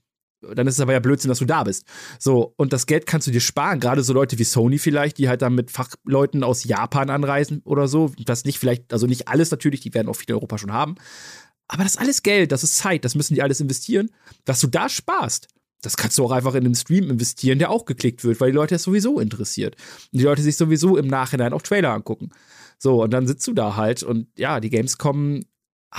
dann 0.55 0.67
ist 0.67 0.75
es 0.75 0.81
aber 0.81 0.93
ja 0.93 1.00
Blödsinn, 1.00 1.29
dass 1.29 1.38
du 1.38 1.45
da 1.45 1.65
bist. 1.65 1.87
So, 2.19 2.55
und 2.57 2.73
das 2.73 2.87
Geld 2.87 3.07
kannst 3.07 3.26
du 3.26 3.31
dir 3.31 3.41
sparen, 3.41 3.81
gerade 3.81 4.03
so 4.03 4.12
Leute 4.12 4.38
wie 4.38 4.45
Sony 4.45 4.79
vielleicht, 4.79 5.19
die 5.19 5.29
halt 5.29 5.43
dann 5.43 5.55
mit 5.55 5.71
Fachleuten 5.71 6.45
aus 6.45 6.65
Japan 6.65 7.11
anreisen 7.11 7.62
oder 7.65 7.88
so. 7.88 8.12
Das 8.25 8.45
nicht 8.45 8.59
vielleicht, 8.59 8.93
also 8.93 9.07
nicht 9.07 9.29
alles 9.29 9.50
natürlich, 9.50 9.81
die 9.81 9.95
werden 9.95 10.09
auch 10.09 10.17
viel 10.17 10.29
in 10.29 10.35
Europa 10.35 10.59
schon 10.59 10.73
haben. 10.73 10.97
Aber 11.69 11.83
das 11.83 11.93
ist 11.93 12.00
alles 12.00 12.23
Geld, 12.23 12.53
das 12.53 12.62
ist 12.62 12.76
Zeit, 12.76 13.05
das 13.05 13.15
müssen 13.15 13.35
die 13.35 13.43
alles 13.43 13.61
investieren. 13.61 14.11
Was 14.45 14.61
du 14.61 14.69
da 14.69 14.88
sparst, 14.88 15.49
das 15.83 15.97
kannst 15.97 16.19
du 16.19 16.25
auch 16.25 16.31
einfach 16.31 16.55
in 16.55 16.65
einen 16.65 16.75
Stream 16.75 17.11
investieren, 17.11 17.59
der 17.59 17.71
auch 17.71 17.85
geklickt 17.85 18.25
wird, 18.25 18.41
weil 18.41 18.50
die 18.50 18.57
Leute 18.57 18.76
es 18.76 18.83
sowieso 18.83 19.21
interessiert. 19.21 19.76
Und 20.12 20.21
die 20.21 20.25
Leute 20.25 20.43
sich 20.43 20.57
sowieso 20.57 20.97
im 20.97 21.07
Nachhinein 21.07 21.53
auch 21.53 21.62
Trailer 21.62 21.93
angucken. 21.93 22.31
So, 22.79 23.03
und 23.03 23.11
dann 23.11 23.26
sitzt 23.26 23.47
du 23.47 23.55
da 23.55 23.76
halt 23.76 24.03
und 24.03 24.29
ja, 24.37 24.61
die 24.61 24.71
Games 24.71 24.99
kommen 24.99 25.47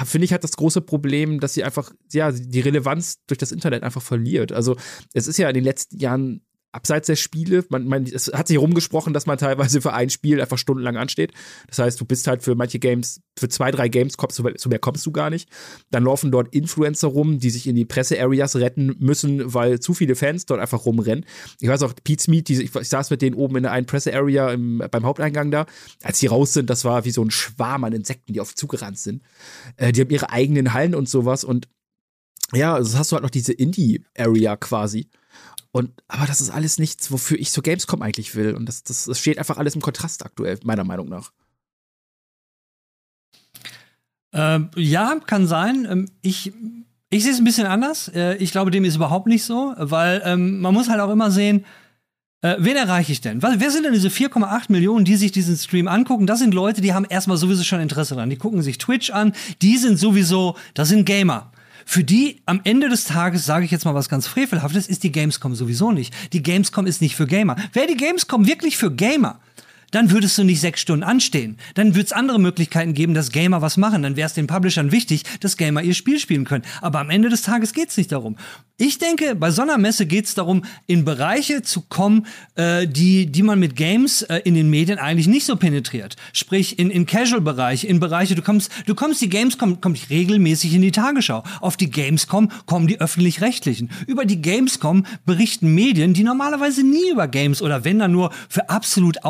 finde 0.04 0.26
ich, 0.26 0.34
hat 0.34 0.44
das 0.44 0.58
große 0.58 0.82
Problem, 0.82 1.40
dass 1.40 1.54
sie 1.54 1.64
einfach, 1.64 1.92
ja, 2.12 2.32
die 2.32 2.60
Relevanz 2.60 3.24
durch 3.28 3.38
das 3.38 3.52
Internet 3.52 3.84
einfach 3.84 4.02
verliert. 4.02 4.52
Also, 4.52 4.76
es 5.14 5.28
ist 5.28 5.38
ja 5.38 5.48
in 5.48 5.56
den 5.56 5.64
letzten 5.64 5.98
Jahren 5.98 6.42
abseits 6.78 7.08
der 7.08 7.16
Spiele, 7.16 7.66
man, 7.70 7.88
man, 7.88 8.04
es 8.04 8.32
hat 8.32 8.48
sich 8.48 8.60
rumgesprochen, 8.60 9.12
dass 9.12 9.26
man 9.26 9.40
teilweise 9.40 9.82
für 9.82 9.94
ein 9.94 10.12
Spiel 10.12 10.40
einfach 10.40 10.60
stundenlang 10.60 10.96
ansteht. 10.96 11.34
Das 11.68 11.80
heißt, 11.80 12.00
du 12.00 12.06
bist 12.06 12.28
halt 12.28 12.44
für 12.44 12.54
manche 12.54 12.78
Games, 12.78 13.20
für 13.36 13.50
zwei, 13.50 13.72
drei 13.72 13.90
Games 13.90 14.16
kommst 14.16 14.38
du, 14.38 14.48
zu 14.54 14.70
mehr 14.70 14.78
kommst 14.78 15.04
du 15.06 15.12
gar 15.12 15.32
nicht. 15.32 15.50
Dann 15.90 16.04
laufen 16.04 16.32
dort 16.32 16.54
Influencer 16.54 17.08
rum, 17.08 17.40
die 17.40 17.50
sich 17.50 17.66
in 17.66 17.76
die 17.76 17.86
Presse-Areas 17.86 18.58
retten 18.58 18.96
müssen, 19.00 19.54
weil 19.56 19.80
zu 19.80 19.96
viele 19.96 20.16
Fans 20.16 20.46
dort 20.46 20.62
einfach 20.62 20.86
rumrennen. 20.86 21.26
Ich 21.60 21.68
weiß 21.68 21.82
auch, 21.82 21.94
Pete's 22.04 22.28
Meat, 22.28 22.48
die, 22.48 22.62
ich, 22.62 22.76
ich 22.76 22.90
saß 22.90 23.10
mit 23.10 23.24
denen 23.24 23.36
oben 23.36 23.58
in 23.58 23.64
der 23.64 23.72
einen 23.72 23.88
Presse-Area 23.88 24.56
beim 24.56 25.04
Haupteingang 25.04 25.50
da. 25.50 25.66
Als 26.04 26.20
die 26.20 26.28
raus 26.28 26.54
sind, 26.54 26.70
das 26.70 26.86
war 26.86 27.06
wie 27.06 27.12
so 27.12 27.24
ein 27.24 27.32
Schwarm 27.32 27.86
an 27.86 27.94
Insekten, 27.94 28.34
die 28.34 28.40
auf 28.40 28.54
zugerannt 28.54 29.00
sind. 29.00 29.24
Äh, 29.78 29.92
die 29.94 30.02
haben 30.02 30.12
ihre 30.12 30.30
eigenen 30.30 30.74
Hallen 30.74 30.94
und 30.94 31.10
sowas 31.10 31.44
und 31.44 31.68
ja, 32.54 32.76
also 32.76 32.98
hast 32.98 33.12
du 33.12 33.16
halt 33.16 33.24
noch 33.24 33.30
diese 33.30 33.52
Indie-Area 33.52 34.56
quasi. 34.56 35.10
Und, 35.72 35.92
aber 36.08 36.26
das 36.26 36.42
ist 36.42 36.50
alles 36.50 36.80
nichts, 36.80 37.12
wofür 37.12 37.38
ich 37.38 37.52
so 37.52 37.62
Gamescom 37.62 38.02
eigentlich 38.02 38.36
will. 38.36 38.56
Und 38.56 38.66
das, 38.68 38.84
das, 38.84 39.06
das 39.06 39.20
steht 39.20 39.38
einfach 39.38 39.58
alles 39.58 39.76
im 39.76 39.82
Kontrast 39.82 40.26
aktuell, 40.26 40.60
meiner 40.64 40.84
Meinung 40.84 41.10
nach. 41.10 41.32
Äh, 44.34 44.60
ja, 44.76 45.20
kann 45.26 45.48
sein. 45.48 45.88
Ähm, 45.90 46.10
ich, 46.22 46.54
ich 47.10 47.24
sehe 47.24 47.32
es 47.32 47.40
ein 47.40 47.44
bisschen 47.44 47.68
anders. 47.68 48.10
Äh, 48.10 48.36
ich 48.38 48.52
glaube, 48.52 48.72
dem 48.72 48.86
ist 48.86 48.96
überhaupt 48.96 49.28
nicht 49.28 49.44
so, 49.44 49.74
weil 49.78 50.22
ähm, 50.26 50.60
man 50.62 50.74
muss 50.74 50.90
halt 50.90 51.00
auch 51.00 51.12
immer 51.12 51.32
sehen, 51.32 51.66
äh, 52.42 52.56
wen 52.60 52.76
erreiche 52.76 53.12
ich 53.12 53.22
denn? 53.22 53.42
Wer 53.42 53.72
sind 53.72 53.84
denn 53.84 53.94
diese 53.94 54.10
4,8 54.10 54.72
Millionen, 54.72 55.06
die 55.06 55.16
sich 55.16 55.32
diesen 55.32 55.58
Stream 55.58 55.88
angucken? 55.88 56.28
Das 56.28 56.40
sind 56.40 56.54
Leute, 56.54 56.82
die 56.82 56.94
haben 56.94 57.06
erstmal 57.10 57.38
sowieso 57.38 57.64
schon 57.64 57.80
Interesse 57.80 58.16
dran. 58.16 58.30
Die 58.30 58.38
gucken 58.38 58.62
sich 58.62 58.78
Twitch 58.78 59.10
an, 59.10 59.34
die 59.62 59.78
sind 59.78 59.98
sowieso, 59.98 60.56
das 60.76 60.90
sind 60.90 61.06
Gamer. 61.06 61.52
Für 61.90 62.04
die 62.04 62.42
am 62.46 62.60
Ende 62.66 62.90
des 62.90 63.06
Tages, 63.06 63.46
sage 63.46 63.64
ich 63.64 63.72
jetzt 63.72 63.86
mal 63.86 63.96
was 63.96 64.10
ganz 64.10 64.28
Frevelhaftes, 64.28 64.88
ist 64.88 65.04
die 65.04 65.12
Gamescom 65.14 65.56
sowieso 65.56 65.94
nicht. 65.94 66.14
Die 66.34 66.44
Gamescom 66.44 66.86
ist 66.86 67.02
nicht 67.02 67.16
für 67.16 67.26
Gamer. 67.26 67.56
Wäre 67.72 67.88
die 67.88 67.96
Gamescom 67.96 68.46
wirklich 68.46 68.76
für 68.76 68.92
Gamer, 68.92 69.40
dann 69.92 70.12
würdest 70.12 70.38
du 70.38 70.44
nicht 70.44 70.60
sechs 70.60 70.82
Stunden 70.82 71.04
anstehen. 71.04 71.58
Dann 71.76 71.96
würde 71.96 72.06
es 72.06 72.12
andere 72.12 72.40
Möglichkeiten 72.40 72.94
geben, 72.94 73.14
dass 73.14 73.32
Gamer 73.32 73.62
was 73.62 73.78
machen. 73.78 74.04
Dann 74.04 74.16
wäre 74.16 74.28
es 74.28 74.34
den 74.34 74.48
Publishern 74.48 74.92
wichtig, 74.92 75.24
dass 75.40 75.58
Gamer 75.58 75.82
ihr 75.82 75.94
Spiel 75.94 76.20
spielen 76.20 76.46
können. 76.46 76.64
Aber 76.82 77.00
am 77.00 77.10
Ende 77.10 77.30
des 77.30 77.42
Tages 77.42 77.74
geht 77.74 77.90
es 77.90 77.98
nicht 77.98 78.12
darum. 78.12 78.36
Ich 78.80 79.00
denke, 79.00 79.34
bei 79.34 79.50
so 79.50 79.64
einer 79.64 79.80
Messe 79.80 80.06
geht 80.06 80.26
es 80.26 80.36
darum, 80.36 80.64
in 80.86 81.04
Bereiche 81.04 81.64
zu 81.64 81.82
kommen, 81.82 82.28
äh, 82.54 82.88
die, 82.88 83.26
die 83.26 83.42
man 83.42 83.58
mit 83.58 83.76
Games 83.76 84.22
äh, 84.22 84.42
in 84.44 84.54
den 84.54 84.70
Medien 84.70 85.00
eigentlich 85.00 85.28
nicht 85.28 85.46
so 85.46 85.56
penetriert. 85.56 86.16
Sprich, 86.32 86.78
in, 86.78 86.92
in 86.92 87.08
Casual-Bereich, 87.08 87.86
in 87.86 88.00
Bereiche, 88.00 88.36
du 88.36 88.44
kommst, 88.44 88.72
du 88.86 88.94
kommst, 88.94 89.20
die 89.22 89.30
Gamescom 89.30 89.82
kommt 89.82 90.12
regelmäßig 90.12 90.76
in 90.76 90.84
die 90.84 90.92
Tagesschau. 90.92 91.44
Auf 91.60 91.76
die 91.76 91.90
Gamescom 91.90 92.52
kommen 92.68 92.86
die 92.86 93.02
Öffentlich-Rechtlichen. 93.02 93.90
Über 94.06 94.26
die 94.26 94.44
Gamescom 94.44 95.08
berichten 95.26 95.74
Medien, 95.74 96.14
die 96.14 96.24
normalerweise 96.24 96.86
nie 96.86 97.10
über 97.12 97.28
Games 97.28 97.64
oder 97.64 97.84
wenn 97.84 97.98
dann 97.98 98.12
nur 98.12 98.32
für 98.48 98.70
absolut 98.70 99.24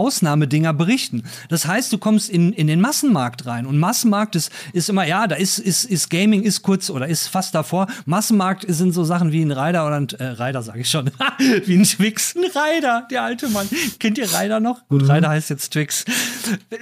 Ausnahmedinger 0.57 0.73
berichten. 0.73 1.23
Das 1.49 1.65
heißt, 1.65 1.91
du 1.93 1.97
kommst 1.97 2.29
in, 2.29 2.53
in 2.53 2.67
den 2.67 2.81
Massenmarkt 2.81 3.45
rein. 3.45 3.65
Und 3.65 3.77
Massenmarkt 3.77 4.35
ist, 4.35 4.51
ist 4.73 4.89
immer, 4.89 5.05
ja, 5.05 5.27
da 5.27 5.35
ist, 5.35 5.59
ist, 5.59 5.85
ist 5.85 6.09
Gaming 6.09 6.43
ist 6.43 6.61
kurz 6.61 6.89
oder 6.89 7.07
ist 7.07 7.27
fast 7.27 7.53
davor. 7.53 7.87
Massenmarkt 8.05 8.65
sind 8.67 8.93
so 8.93 9.03
Sachen 9.03 9.31
wie 9.31 9.41
ein 9.41 9.51
Reider 9.51 9.85
oder 9.85 9.97
ein 9.97 10.07
äh, 10.19 10.23
Reider, 10.23 10.61
sage 10.63 10.81
ich 10.81 10.89
schon. 10.89 11.11
wie 11.65 11.75
ein 11.75 11.83
Twix. 11.83 12.35
Ein 12.35 12.45
Reider, 12.53 13.07
der 13.09 13.23
alte 13.23 13.49
Mann. 13.49 13.67
Kennt 13.99 14.17
ihr 14.17 14.31
Reider 14.31 14.59
noch? 14.59 14.87
Gut, 14.87 15.03
mhm. 15.03 15.09
Reider 15.09 15.29
heißt 15.29 15.49
jetzt 15.49 15.73
Twix. 15.73 16.05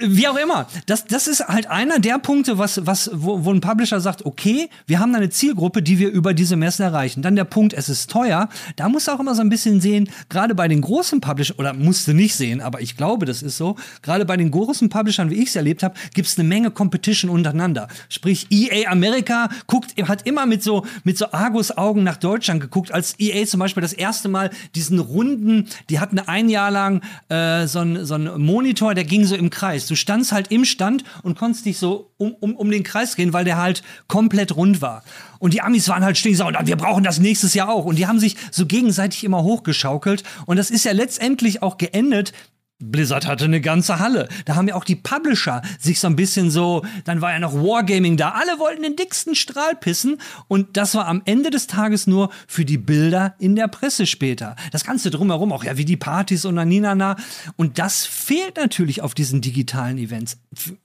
Wie 0.00 0.28
auch 0.28 0.36
immer. 0.36 0.66
Das, 0.86 1.04
das 1.04 1.26
ist 1.26 1.46
halt 1.46 1.66
einer 1.68 1.98
der 1.98 2.18
Punkte, 2.18 2.58
was, 2.58 2.86
was, 2.86 3.10
wo, 3.12 3.44
wo 3.44 3.52
ein 3.52 3.60
Publisher 3.60 4.00
sagt, 4.00 4.24
okay, 4.24 4.68
wir 4.86 5.00
haben 5.00 5.14
eine 5.14 5.30
Zielgruppe, 5.30 5.82
die 5.82 5.98
wir 5.98 6.10
über 6.10 6.34
diese 6.34 6.56
Messen 6.56 6.82
erreichen. 6.82 7.22
Dann 7.22 7.36
der 7.36 7.44
Punkt, 7.44 7.72
es 7.72 7.88
ist 7.88 8.10
teuer. 8.10 8.48
Da 8.76 8.88
musst 8.88 9.08
du 9.08 9.12
auch 9.12 9.20
immer 9.20 9.34
so 9.34 9.42
ein 9.42 9.48
bisschen 9.48 9.80
sehen, 9.80 10.08
gerade 10.28 10.54
bei 10.54 10.68
den 10.68 10.80
großen 10.80 11.20
Publishern, 11.20 11.56
oder 11.58 11.72
musst 11.72 12.06
du 12.08 12.12
nicht 12.12 12.34
sehen, 12.34 12.60
aber 12.60 12.80
ich 12.80 12.96
glaube, 12.96 13.26
das 13.26 13.42
ist 13.42 13.55
so, 13.56 13.76
gerade 14.02 14.24
bei 14.24 14.36
den 14.36 14.50
großen 14.50 14.88
Publishern, 14.88 15.30
wie 15.30 15.42
ich 15.42 15.48
es 15.48 15.56
erlebt 15.56 15.82
habe, 15.82 15.94
gibt 16.14 16.28
es 16.28 16.38
eine 16.38 16.48
Menge 16.48 16.70
Competition 16.70 17.30
untereinander. 17.30 17.88
Sprich, 18.08 18.46
EA 18.50 18.90
Amerika 18.90 19.48
guckt, 19.66 19.94
hat 20.08 20.26
immer 20.26 20.46
mit 20.46 20.62
so, 20.62 20.86
mit 21.04 21.18
so 21.18 21.32
Argus-Augen 21.32 22.02
nach 22.02 22.16
Deutschland 22.16 22.60
geguckt, 22.60 22.92
als 22.92 23.18
EA 23.18 23.46
zum 23.46 23.60
Beispiel 23.60 23.80
das 23.80 23.92
erste 23.92 24.28
Mal 24.28 24.50
diesen 24.74 24.98
runden, 24.98 25.68
die 25.90 26.00
hatten 26.00 26.18
ein 26.18 26.48
Jahr 26.48 26.70
lang 26.70 27.02
äh, 27.28 27.66
so 27.66 27.80
einen 27.80 28.04
so 28.04 28.18
Monitor, 28.18 28.94
der 28.94 29.04
ging 29.04 29.24
so 29.24 29.34
im 29.34 29.50
Kreis. 29.50 29.86
Du 29.86 29.96
standst 29.96 30.32
halt 30.32 30.50
im 30.50 30.64
Stand 30.64 31.04
und 31.22 31.38
konntest 31.38 31.66
dich 31.66 31.78
so 31.78 32.12
um, 32.16 32.34
um, 32.34 32.56
um 32.56 32.70
den 32.70 32.82
Kreis 32.82 33.16
gehen, 33.16 33.32
weil 33.32 33.44
der 33.44 33.56
halt 33.56 33.82
komplett 34.08 34.56
rund 34.56 34.80
war. 34.80 35.02
Und 35.38 35.54
die 35.54 35.60
Amis 35.60 35.88
waren 35.88 36.04
halt 36.04 36.16
stinkesauer 36.16 36.58
und 36.58 36.66
wir 36.66 36.76
brauchen 36.76 37.04
das 37.04 37.18
nächstes 37.18 37.54
Jahr 37.54 37.68
auch. 37.68 37.84
Und 37.84 37.96
die 37.96 38.06
haben 38.06 38.18
sich 38.18 38.36
so 38.50 38.66
gegenseitig 38.66 39.24
immer 39.24 39.42
hochgeschaukelt. 39.42 40.22
Und 40.46 40.56
das 40.56 40.70
ist 40.70 40.84
ja 40.84 40.92
letztendlich 40.92 41.62
auch 41.62 41.78
geendet 41.78 42.32
Blizzard 42.78 43.26
hatte 43.26 43.44
eine 43.46 43.62
ganze 43.62 44.00
Halle. 44.00 44.28
Da 44.44 44.54
haben 44.54 44.68
ja 44.68 44.74
auch 44.74 44.84
die 44.84 44.96
Publisher 44.96 45.62
sich 45.78 45.98
so 45.98 46.08
ein 46.08 46.16
bisschen 46.16 46.50
so, 46.50 46.84
dann 47.04 47.22
war 47.22 47.32
ja 47.32 47.38
noch 47.38 47.54
Wargaming 47.54 48.18
da. 48.18 48.30
Alle 48.30 48.58
wollten 48.58 48.82
den 48.82 48.96
dicksten 48.96 49.34
Strahl 49.34 49.74
pissen 49.74 50.18
und 50.46 50.76
das 50.76 50.94
war 50.94 51.06
am 51.06 51.22
Ende 51.24 51.50
des 51.50 51.68
Tages 51.68 52.06
nur 52.06 52.30
für 52.46 52.66
die 52.66 52.76
Bilder 52.76 53.34
in 53.38 53.56
der 53.56 53.68
Presse 53.68 54.06
später. 54.06 54.56
Das 54.72 54.84
Ganze 54.84 55.10
drumherum 55.10 55.52
auch, 55.52 55.64
ja, 55.64 55.78
wie 55.78 55.86
die 55.86 55.96
Partys 55.96 56.44
und 56.44 56.56
Naninana. 56.56 57.16
Und 57.56 57.78
das 57.78 58.04
fehlt 58.04 58.56
natürlich 58.58 59.00
auf 59.00 59.14
diesen 59.14 59.40
digitalen 59.40 59.96
Events. 59.96 60.36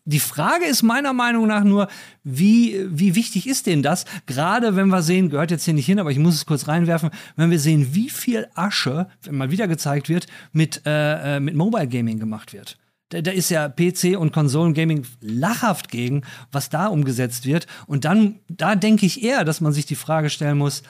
Die 0.05 0.19
Frage 0.19 0.65
ist 0.65 0.83
meiner 0.83 1.11
Meinung 1.11 1.47
nach 1.47 1.65
nur, 1.65 1.89
wie, 2.23 2.85
wie 2.89 3.15
wichtig 3.15 3.47
ist 3.47 3.67
denn 3.67 3.83
das? 3.83 4.05
Gerade 4.27 4.77
wenn 4.77 4.87
wir 4.87 5.01
sehen, 5.01 5.29
gehört 5.29 5.51
jetzt 5.51 5.65
hier 5.65 5.73
nicht 5.73 5.87
hin, 5.87 5.99
aber 5.99 6.11
ich 6.11 6.19
muss 6.19 6.35
es 6.35 6.45
kurz 6.45 6.69
reinwerfen, 6.69 7.09
wenn 7.35 7.51
wir 7.51 7.59
sehen, 7.59 7.89
wie 7.93 8.09
viel 8.09 8.47
Asche, 8.55 9.07
wenn 9.23 9.35
mal 9.35 9.51
wieder 9.51 9.67
gezeigt 9.67 10.07
wird, 10.07 10.27
mit, 10.53 10.83
äh, 10.85 11.37
äh 11.37 11.39
mit 11.41 11.55
Mobile 11.55 11.80
Gaming 11.85 12.19
gemacht 12.19 12.53
wird. 12.53 12.77
Da, 13.09 13.21
da 13.21 13.31
ist 13.31 13.49
ja 13.49 13.67
PC 13.67 14.17
und 14.17 14.31
Konsolengaming 14.31 15.05
lachhaft 15.19 15.89
gegen, 15.89 16.23
was 16.51 16.69
da 16.69 16.87
umgesetzt 16.87 17.45
wird. 17.45 17.67
Und 17.87 18.05
dann, 18.05 18.39
da 18.47 18.75
denke 18.75 19.05
ich 19.05 19.23
eher, 19.23 19.43
dass 19.43 19.61
man 19.61 19.73
sich 19.73 19.85
die 19.85 19.95
Frage 19.95 20.29
stellen 20.29 20.57
muss, 20.57 20.83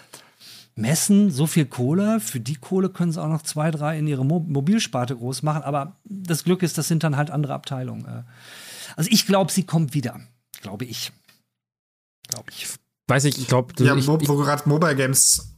Messen, 0.76 1.32
so 1.32 1.48
viel 1.48 1.66
Kohle, 1.66 2.20
für 2.20 2.40
die 2.40 2.56
Kohle 2.56 2.90
können 2.90 3.12
sie 3.12 3.22
auch 3.22 3.28
noch 3.28 3.42
zwei, 3.42 3.72
drei 3.72 4.00
in 4.00 4.08
ihre 4.08 4.26
Mo 4.26 4.40
Mobilsparte 4.40 5.16
groß 5.18 5.44
machen, 5.44 5.64
aber 5.64 5.98
das 6.06 6.46
Glück 6.46 6.64
ist, 6.64 6.78
das 6.78 6.88
sind 6.88 7.04
dann 7.04 7.18
halt 7.18 7.30
andere 7.30 7.54
Abteilungen. 7.54 8.06
Äh. 8.06 8.24
Also 8.96 9.10
ich 9.12 9.26
glaube, 9.26 9.52
sie 9.52 9.64
kommt 9.64 9.94
wieder, 9.94 10.22
glaube 10.62 10.86
ich 10.86 11.12
glaube 12.32 12.50
ich. 12.52 12.68
Weiß 13.08 13.26
ich, 13.26 13.38
ich 13.38 13.48
glaube. 13.48 13.74
Ja, 13.84 13.96
ich, 13.96 14.08
wo, 14.08 14.18
wo 14.22 14.38
gerade 14.38 14.68
Mobile 14.68 14.96
Games 14.96 15.51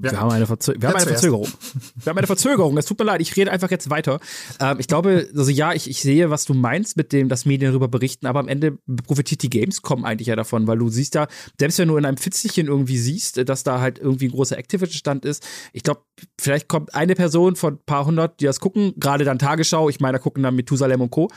Wir, 0.00 0.20
haben 0.20 0.30
eine, 0.30 0.46
Verzö 0.46 0.74
wir 0.78 0.88
haben 0.88 0.96
eine 0.96 1.06
Verzögerung. 1.06 1.48
Wir 1.96 2.10
haben 2.10 2.18
eine 2.18 2.26
Verzögerung. 2.26 2.76
Es 2.78 2.86
tut 2.86 2.98
mir 2.98 3.04
leid, 3.04 3.20
ich 3.20 3.36
rede 3.36 3.50
einfach 3.50 3.70
jetzt 3.70 3.90
weiter. 3.90 4.20
Ähm, 4.60 4.78
ich 4.78 4.86
glaube, 4.86 5.28
also 5.36 5.50
ja, 5.50 5.72
ich, 5.72 5.88
ich 5.90 6.00
sehe, 6.00 6.30
was 6.30 6.44
du 6.44 6.54
meinst 6.54 6.96
mit 6.96 7.12
dem, 7.12 7.28
dass 7.28 7.44
Medien 7.44 7.72
darüber 7.72 7.88
berichten, 7.88 8.26
aber 8.26 8.40
am 8.40 8.48
Ende 8.48 8.78
profitiert 9.06 9.42
die 9.42 9.50
Gamescom 9.50 10.04
eigentlich 10.04 10.28
ja 10.28 10.36
davon, 10.36 10.66
weil 10.66 10.78
du 10.78 10.88
siehst 10.88 11.14
da, 11.14 11.26
selbst 11.58 11.78
wenn 11.78 11.88
du 11.88 11.96
in 11.96 12.04
einem 12.04 12.16
Fitzelchen 12.16 12.66
irgendwie 12.66 12.98
siehst, 12.98 13.48
dass 13.48 13.62
da 13.64 13.80
halt 13.80 13.98
irgendwie 13.98 14.26
ein 14.26 14.32
großer 14.32 14.56
Activision-Stand 14.56 15.24
ist, 15.24 15.46
ich 15.72 15.82
glaube, 15.82 16.02
vielleicht 16.40 16.68
kommt 16.68 16.94
eine 16.94 17.14
Person 17.14 17.56
von 17.56 17.74
ein 17.74 17.84
paar 17.84 18.06
hundert, 18.06 18.40
die 18.40 18.44
das 18.44 18.60
gucken, 18.60 18.94
gerade 18.96 19.24
dann 19.24 19.38
Tagesschau, 19.38 19.88
ich 19.88 20.00
meine, 20.00 20.18
da 20.18 20.22
gucken 20.22 20.42
dann 20.42 20.54
Methusalem 20.54 21.00
und 21.00 21.10
Co. 21.10 21.28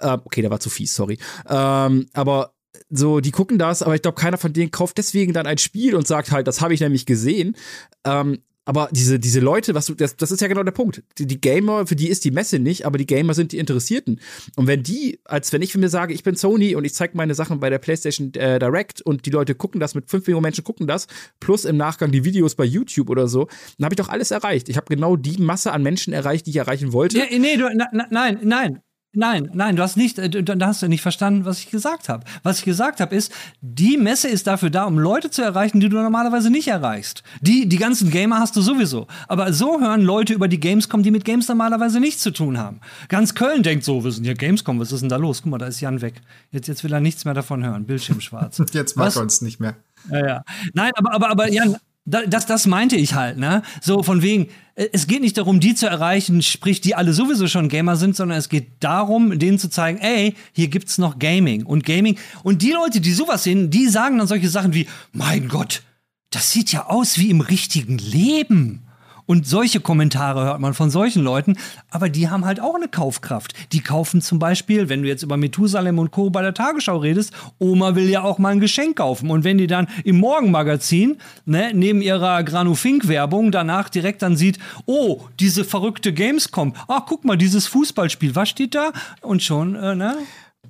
Ähm, 0.00 0.20
okay, 0.24 0.42
der 0.42 0.50
war 0.50 0.60
zu 0.60 0.70
fies, 0.70 0.94
sorry. 0.94 1.18
Ähm, 1.48 2.06
aber 2.12 2.52
so, 2.90 3.20
die 3.20 3.30
gucken 3.30 3.58
das, 3.58 3.82
aber 3.82 3.94
ich 3.94 4.02
glaube, 4.02 4.20
keiner 4.20 4.38
von 4.38 4.52
denen 4.52 4.70
kauft 4.70 4.98
deswegen 4.98 5.32
dann 5.32 5.46
ein 5.46 5.58
Spiel 5.58 5.94
und 5.94 6.06
sagt 6.06 6.30
halt, 6.30 6.46
das 6.46 6.60
habe 6.60 6.74
ich 6.74 6.80
nämlich 6.80 7.06
gesehen. 7.06 7.56
Ähm, 8.04 8.38
aber 8.68 8.90
diese, 8.92 9.18
diese 9.18 9.40
Leute, 9.40 9.74
was 9.74 9.86
du, 9.86 9.94
das, 9.94 10.16
das 10.16 10.30
ist 10.30 10.42
ja 10.42 10.46
genau 10.46 10.62
der 10.62 10.72
Punkt. 10.72 11.02
Die, 11.16 11.26
die, 11.26 11.40
Gamer, 11.40 11.86
für 11.86 11.96
die 11.96 12.08
ist 12.08 12.26
die 12.26 12.30
Messe 12.30 12.58
nicht, 12.58 12.84
aber 12.84 12.98
die 12.98 13.06
Gamer 13.06 13.32
sind 13.32 13.52
die 13.52 13.58
Interessierten. 13.58 14.20
Und 14.56 14.66
wenn 14.66 14.82
die, 14.82 15.20
als 15.24 15.54
wenn 15.54 15.62
ich 15.62 15.72
für 15.72 15.78
mir 15.78 15.88
sage, 15.88 16.12
ich 16.12 16.22
bin 16.22 16.36
Sony 16.36 16.74
und 16.74 16.84
ich 16.84 16.92
zeige 16.92 17.16
meine 17.16 17.34
Sachen 17.34 17.60
bei 17.60 17.70
der 17.70 17.78
PlayStation 17.78 18.34
äh, 18.34 18.58
Direct 18.58 19.00
und 19.00 19.24
die 19.24 19.30
Leute 19.30 19.54
gucken 19.54 19.80
das, 19.80 19.94
mit 19.94 20.10
fünf 20.10 20.26
Millionen 20.26 20.42
Menschen 20.42 20.64
gucken 20.64 20.86
das, 20.86 21.06
plus 21.40 21.64
im 21.64 21.78
Nachgang 21.78 22.12
die 22.12 22.24
Videos 22.24 22.56
bei 22.56 22.64
YouTube 22.66 23.08
oder 23.08 23.26
so, 23.26 23.48
dann 23.78 23.86
habe 23.86 23.94
ich 23.94 23.96
doch 23.96 24.10
alles 24.10 24.32
erreicht. 24.32 24.68
Ich 24.68 24.76
habe 24.76 24.94
genau 24.94 25.16
die 25.16 25.40
Masse 25.40 25.72
an 25.72 25.82
Menschen 25.82 26.12
erreicht, 26.12 26.44
die 26.44 26.50
ich 26.50 26.56
erreichen 26.56 26.92
wollte. 26.92 27.16
Ja, 27.16 27.24
nee, 27.38 27.56
du, 27.56 27.70
na, 27.74 27.86
nein, 28.10 28.38
nein, 28.42 28.82
Nein, 29.14 29.50
nein, 29.54 29.74
du 29.74 29.82
hast 29.82 29.96
nicht, 29.96 30.18
äh, 30.18 30.28
da 30.28 30.66
hast 30.66 30.82
du 30.82 30.88
nicht 30.88 31.00
verstanden, 31.00 31.46
was 31.46 31.60
ich 31.60 31.70
gesagt 31.70 32.10
habe. 32.10 32.24
Was 32.42 32.58
ich 32.58 32.64
gesagt 32.66 33.00
habe, 33.00 33.16
ist, 33.16 33.32
die 33.62 33.96
Messe 33.96 34.28
ist 34.28 34.46
dafür 34.46 34.68
da, 34.68 34.84
um 34.84 34.98
Leute 34.98 35.30
zu 35.30 35.40
erreichen, 35.40 35.80
die 35.80 35.88
du 35.88 35.96
normalerweise 35.96 36.50
nicht 36.50 36.68
erreichst. 36.68 37.22
Die, 37.40 37.68
die 37.68 37.78
ganzen 37.78 38.10
Gamer 38.10 38.38
hast 38.38 38.54
du 38.54 38.60
sowieso. 38.60 39.06
Aber 39.26 39.54
so 39.54 39.80
hören 39.80 40.02
Leute 40.02 40.34
über 40.34 40.46
die 40.46 40.60
Gamescom, 40.60 41.02
die 41.02 41.10
mit 41.10 41.24
Games 41.24 41.48
normalerweise 41.48 42.00
nichts 42.00 42.22
zu 42.22 42.32
tun 42.32 42.58
haben. 42.58 42.80
Ganz 43.08 43.34
Köln 43.34 43.62
denkt 43.62 43.84
so, 43.84 44.04
wir 44.04 44.12
sind 44.12 44.24
hier 44.24 44.34
Gamescom, 44.34 44.78
was 44.78 44.92
ist 44.92 45.00
denn 45.00 45.08
da 45.08 45.16
los? 45.16 45.42
Guck 45.42 45.52
mal, 45.52 45.58
da 45.58 45.66
ist 45.66 45.80
Jan 45.80 46.02
weg. 46.02 46.20
Jetzt, 46.50 46.68
jetzt 46.68 46.84
will 46.84 46.92
er 46.92 47.00
nichts 47.00 47.24
mehr 47.24 47.34
davon 47.34 47.64
hören. 47.64 47.86
Bildschirm 47.86 48.20
schwarz. 48.20 48.62
jetzt 48.72 48.96
mag 48.98 49.16
er 49.16 49.22
uns 49.22 49.40
nicht 49.40 49.58
mehr. 49.58 49.76
Ja, 50.10 50.26
ja. 50.26 50.42
Nein, 50.74 50.92
aber, 50.94 51.14
aber, 51.14 51.30
aber 51.30 51.50
Jan, 51.50 51.76
das, 52.08 52.46
das 52.46 52.66
meinte 52.66 52.96
ich 52.96 53.14
halt, 53.14 53.38
ne? 53.38 53.62
So 53.80 54.02
von 54.02 54.22
wegen, 54.22 54.48
äh, 54.74 54.88
es 54.92 55.06
geht 55.06 55.20
nicht 55.20 55.36
darum, 55.36 55.60
die 55.60 55.74
zu 55.74 55.86
erreichen, 55.86 56.42
sprich, 56.42 56.80
die 56.80 56.94
alle 56.94 57.12
sowieso 57.12 57.46
schon 57.48 57.68
Gamer 57.68 57.96
sind, 57.96 58.16
sondern 58.16 58.38
es 58.38 58.48
geht 58.48 58.68
darum, 58.80 59.38
denen 59.38 59.58
zu 59.58 59.68
zeigen, 59.68 59.98
ey, 59.98 60.34
hier 60.52 60.68
gibt's 60.68 60.98
noch 60.98 61.18
Gaming 61.18 61.64
und 61.64 61.84
Gaming. 61.84 62.18
Und 62.42 62.62
die 62.62 62.72
Leute, 62.72 63.00
die 63.00 63.12
sowas 63.12 63.44
sehen, 63.44 63.70
die 63.70 63.88
sagen 63.88 64.18
dann 64.18 64.26
solche 64.26 64.48
Sachen 64.48 64.74
wie, 64.74 64.86
mein 65.12 65.48
Gott, 65.48 65.82
das 66.30 66.50
sieht 66.52 66.72
ja 66.72 66.86
aus 66.86 67.18
wie 67.18 67.30
im 67.30 67.40
richtigen 67.40 67.98
Leben. 67.98 68.87
Und 69.28 69.46
solche 69.46 69.80
Kommentare 69.80 70.42
hört 70.44 70.58
man 70.58 70.72
von 70.72 70.88
solchen 70.88 71.22
Leuten, 71.22 71.58
aber 71.90 72.08
die 72.08 72.30
haben 72.30 72.46
halt 72.46 72.60
auch 72.60 72.74
eine 72.74 72.88
Kaufkraft. 72.88 73.52
Die 73.72 73.80
kaufen 73.80 74.22
zum 74.22 74.38
Beispiel, 74.38 74.88
wenn 74.88 75.02
du 75.02 75.08
jetzt 75.08 75.22
über 75.22 75.36
Methusalem 75.36 75.98
und 75.98 76.12
Co. 76.12 76.30
bei 76.30 76.40
der 76.40 76.54
Tagesschau 76.54 76.96
redest, 76.96 77.34
Oma 77.58 77.94
will 77.94 78.08
ja 78.08 78.22
auch 78.22 78.38
mal 78.38 78.52
ein 78.52 78.60
Geschenk 78.60 78.96
kaufen. 78.96 79.30
Und 79.30 79.44
wenn 79.44 79.58
die 79.58 79.66
dann 79.66 79.86
im 80.02 80.16
Morgenmagazin, 80.16 81.18
ne, 81.44 81.72
neben 81.74 82.00
ihrer 82.00 82.42
Granufink-Werbung 82.42 83.52
danach 83.52 83.90
direkt 83.90 84.22
dann 84.22 84.34
sieht, 84.34 84.58
oh, 84.86 85.20
diese 85.38 85.62
verrückte 85.62 86.14
Gamescom, 86.14 86.72
ach 86.88 87.02
guck 87.06 87.26
mal, 87.26 87.36
dieses 87.36 87.66
Fußballspiel, 87.66 88.34
was 88.34 88.48
steht 88.48 88.74
da? 88.74 88.92
Und 89.20 89.42
schon, 89.42 89.74
äh, 89.74 89.94
ne? 89.94 90.16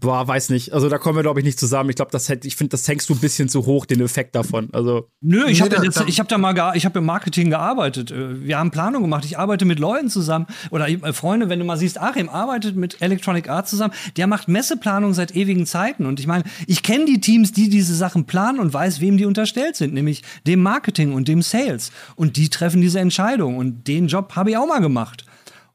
Boah, 0.00 0.26
weiß 0.26 0.50
nicht. 0.50 0.72
Also 0.72 0.88
da 0.88 0.98
kommen 0.98 1.16
wir, 1.16 1.22
glaube 1.22 1.40
ich, 1.40 1.46
nicht 1.46 1.58
zusammen. 1.58 1.90
Ich 1.90 1.96
glaube, 1.96 2.10
das 2.10 2.28
hätte, 2.28 2.46
ich 2.46 2.56
finde, 2.56 2.70
das 2.70 2.86
hängst 2.86 3.08
du 3.08 3.14
ein 3.14 3.20
bisschen 3.20 3.48
zu 3.48 3.66
hoch, 3.66 3.86
den 3.86 4.00
Effekt 4.00 4.34
davon. 4.34 4.68
Also. 4.72 5.08
Nö, 5.20 5.46
ich 5.48 5.60
habe 5.60 5.70
da, 5.70 5.82
hab 5.82 6.28
da 6.28 6.38
mal 6.38 6.72
ich 6.74 6.84
habe 6.84 6.98
im 6.98 7.04
Marketing 7.04 7.50
gearbeitet. 7.50 8.10
Äh, 8.10 8.44
wir 8.44 8.58
haben 8.58 8.70
Planung 8.70 9.02
gemacht. 9.02 9.24
Ich 9.24 9.38
arbeite 9.38 9.64
mit 9.64 9.78
Leuten 9.78 10.10
zusammen. 10.10 10.46
Oder 10.70 10.88
äh, 10.88 11.12
Freunde, 11.12 11.48
wenn 11.48 11.58
du 11.58 11.64
mal 11.64 11.76
siehst, 11.76 12.00
Achim 12.00 12.28
arbeitet 12.28 12.76
mit 12.76 13.00
Electronic 13.00 13.48
Arts 13.48 13.70
zusammen, 13.70 13.94
der 14.16 14.26
macht 14.26 14.48
Messeplanung 14.48 15.14
seit 15.14 15.34
ewigen 15.34 15.66
Zeiten. 15.66 16.06
Und 16.06 16.20
ich 16.20 16.26
meine, 16.26 16.44
ich 16.66 16.82
kenne 16.82 17.06
die 17.06 17.20
Teams, 17.20 17.52
die 17.52 17.68
diese 17.68 17.94
Sachen 17.94 18.24
planen 18.24 18.60
und 18.60 18.72
weiß, 18.72 19.00
wem 19.00 19.16
die 19.16 19.26
unterstellt 19.26 19.76
sind, 19.76 19.94
nämlich 19.94 20.22
dem 20.46 20.62
Marketing 20.62 21.12
und 21.12 21.28
dem 21.28 21.42
Sales. 21.42 21.90
Und 22.14 22.36
die 22.36 22.48
treffen 22.48 22.80
diese 22.80 23.00
Entscheidung. 23.00 23.56
Und 23.56 23.88
den 23.88 24.08
Job 24.08 24.36
habe 24.36 24.50
ich 24.50 24.56
auch 24.56 24.66
mal 24.66 24.80
gemacht. 24.80 25.24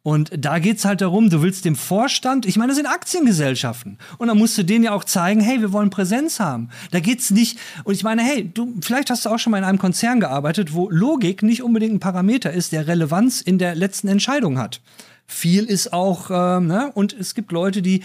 Und 0.03 0.31
da 0.37 0.59
geht's 0.59 0.83
halt 0.83 0.99
darum, 0.99 1.29
du 1.29 1.41
willst 1.41 1.63
dem 1.63 1.77
Vorstand, 1.77 2.45
ich 2.45 2.57
meine, 2.57 2.69
das 2.69 2.77
sind 2.77 2.87
Aktiengesellschaften. 2.87 3.97
Und 4.17 4.27
dann 4.27 4.37
musst 4.37 4.57
du 4.57 4.63
denen 4.63 4.83
ja 4.83 4.91
auch 4.91 5.05
zeigen, 5.05 5.39
hey, 5.39 5.61
wir 5.61 5.71
wollen 5.71 5.89
Präsenz 5.89 6.41
haben. 6.41 6.69
Da 6.91 6.99
geht's 6.99 7.31
nicht, 7.31 7.57
und 7.85 7.93
ich 7.93 8.03
meine, 8.03 8.21
hey, 8.21 8.49
du, 8.53 8.73
vielleicht 8.81 9.09
hast 9.09 9.25
du 9.25 9.29
auch 9.29 9.39
schon 9.39 9.51
mal 9.51 9.59
in 9.59 9.63
einem 9.63 9.79
Konzern 9.79 10.19
gearbeitet, 10.19 10.73
wo 10.73 10.89
Logik 10.89 11.41
nicht 11.41 11.63
unbedingt 11.63 11.93
ein 11.93 11.99
Parameter 12.01 12.51
ist, 12.51 12.73
der 12.73 12.85
Relevanz 12.85 13.39
in 13.39 13.57
der 13.57 13.75
letzten 13.75 14.09
Entscheidung 14.09 14.59
hat. 14.59 14.81
Viel 15.25 15.63
ist 15.63 15.93
auch, 15.93 16.29
äh, 16.29 16.59
ne? 16.59 16.91
und 16.93 17.13
es 17.13 17.33
gibt 17.33 17.53
Leute, 17.53 17.81
die 17.81 18.03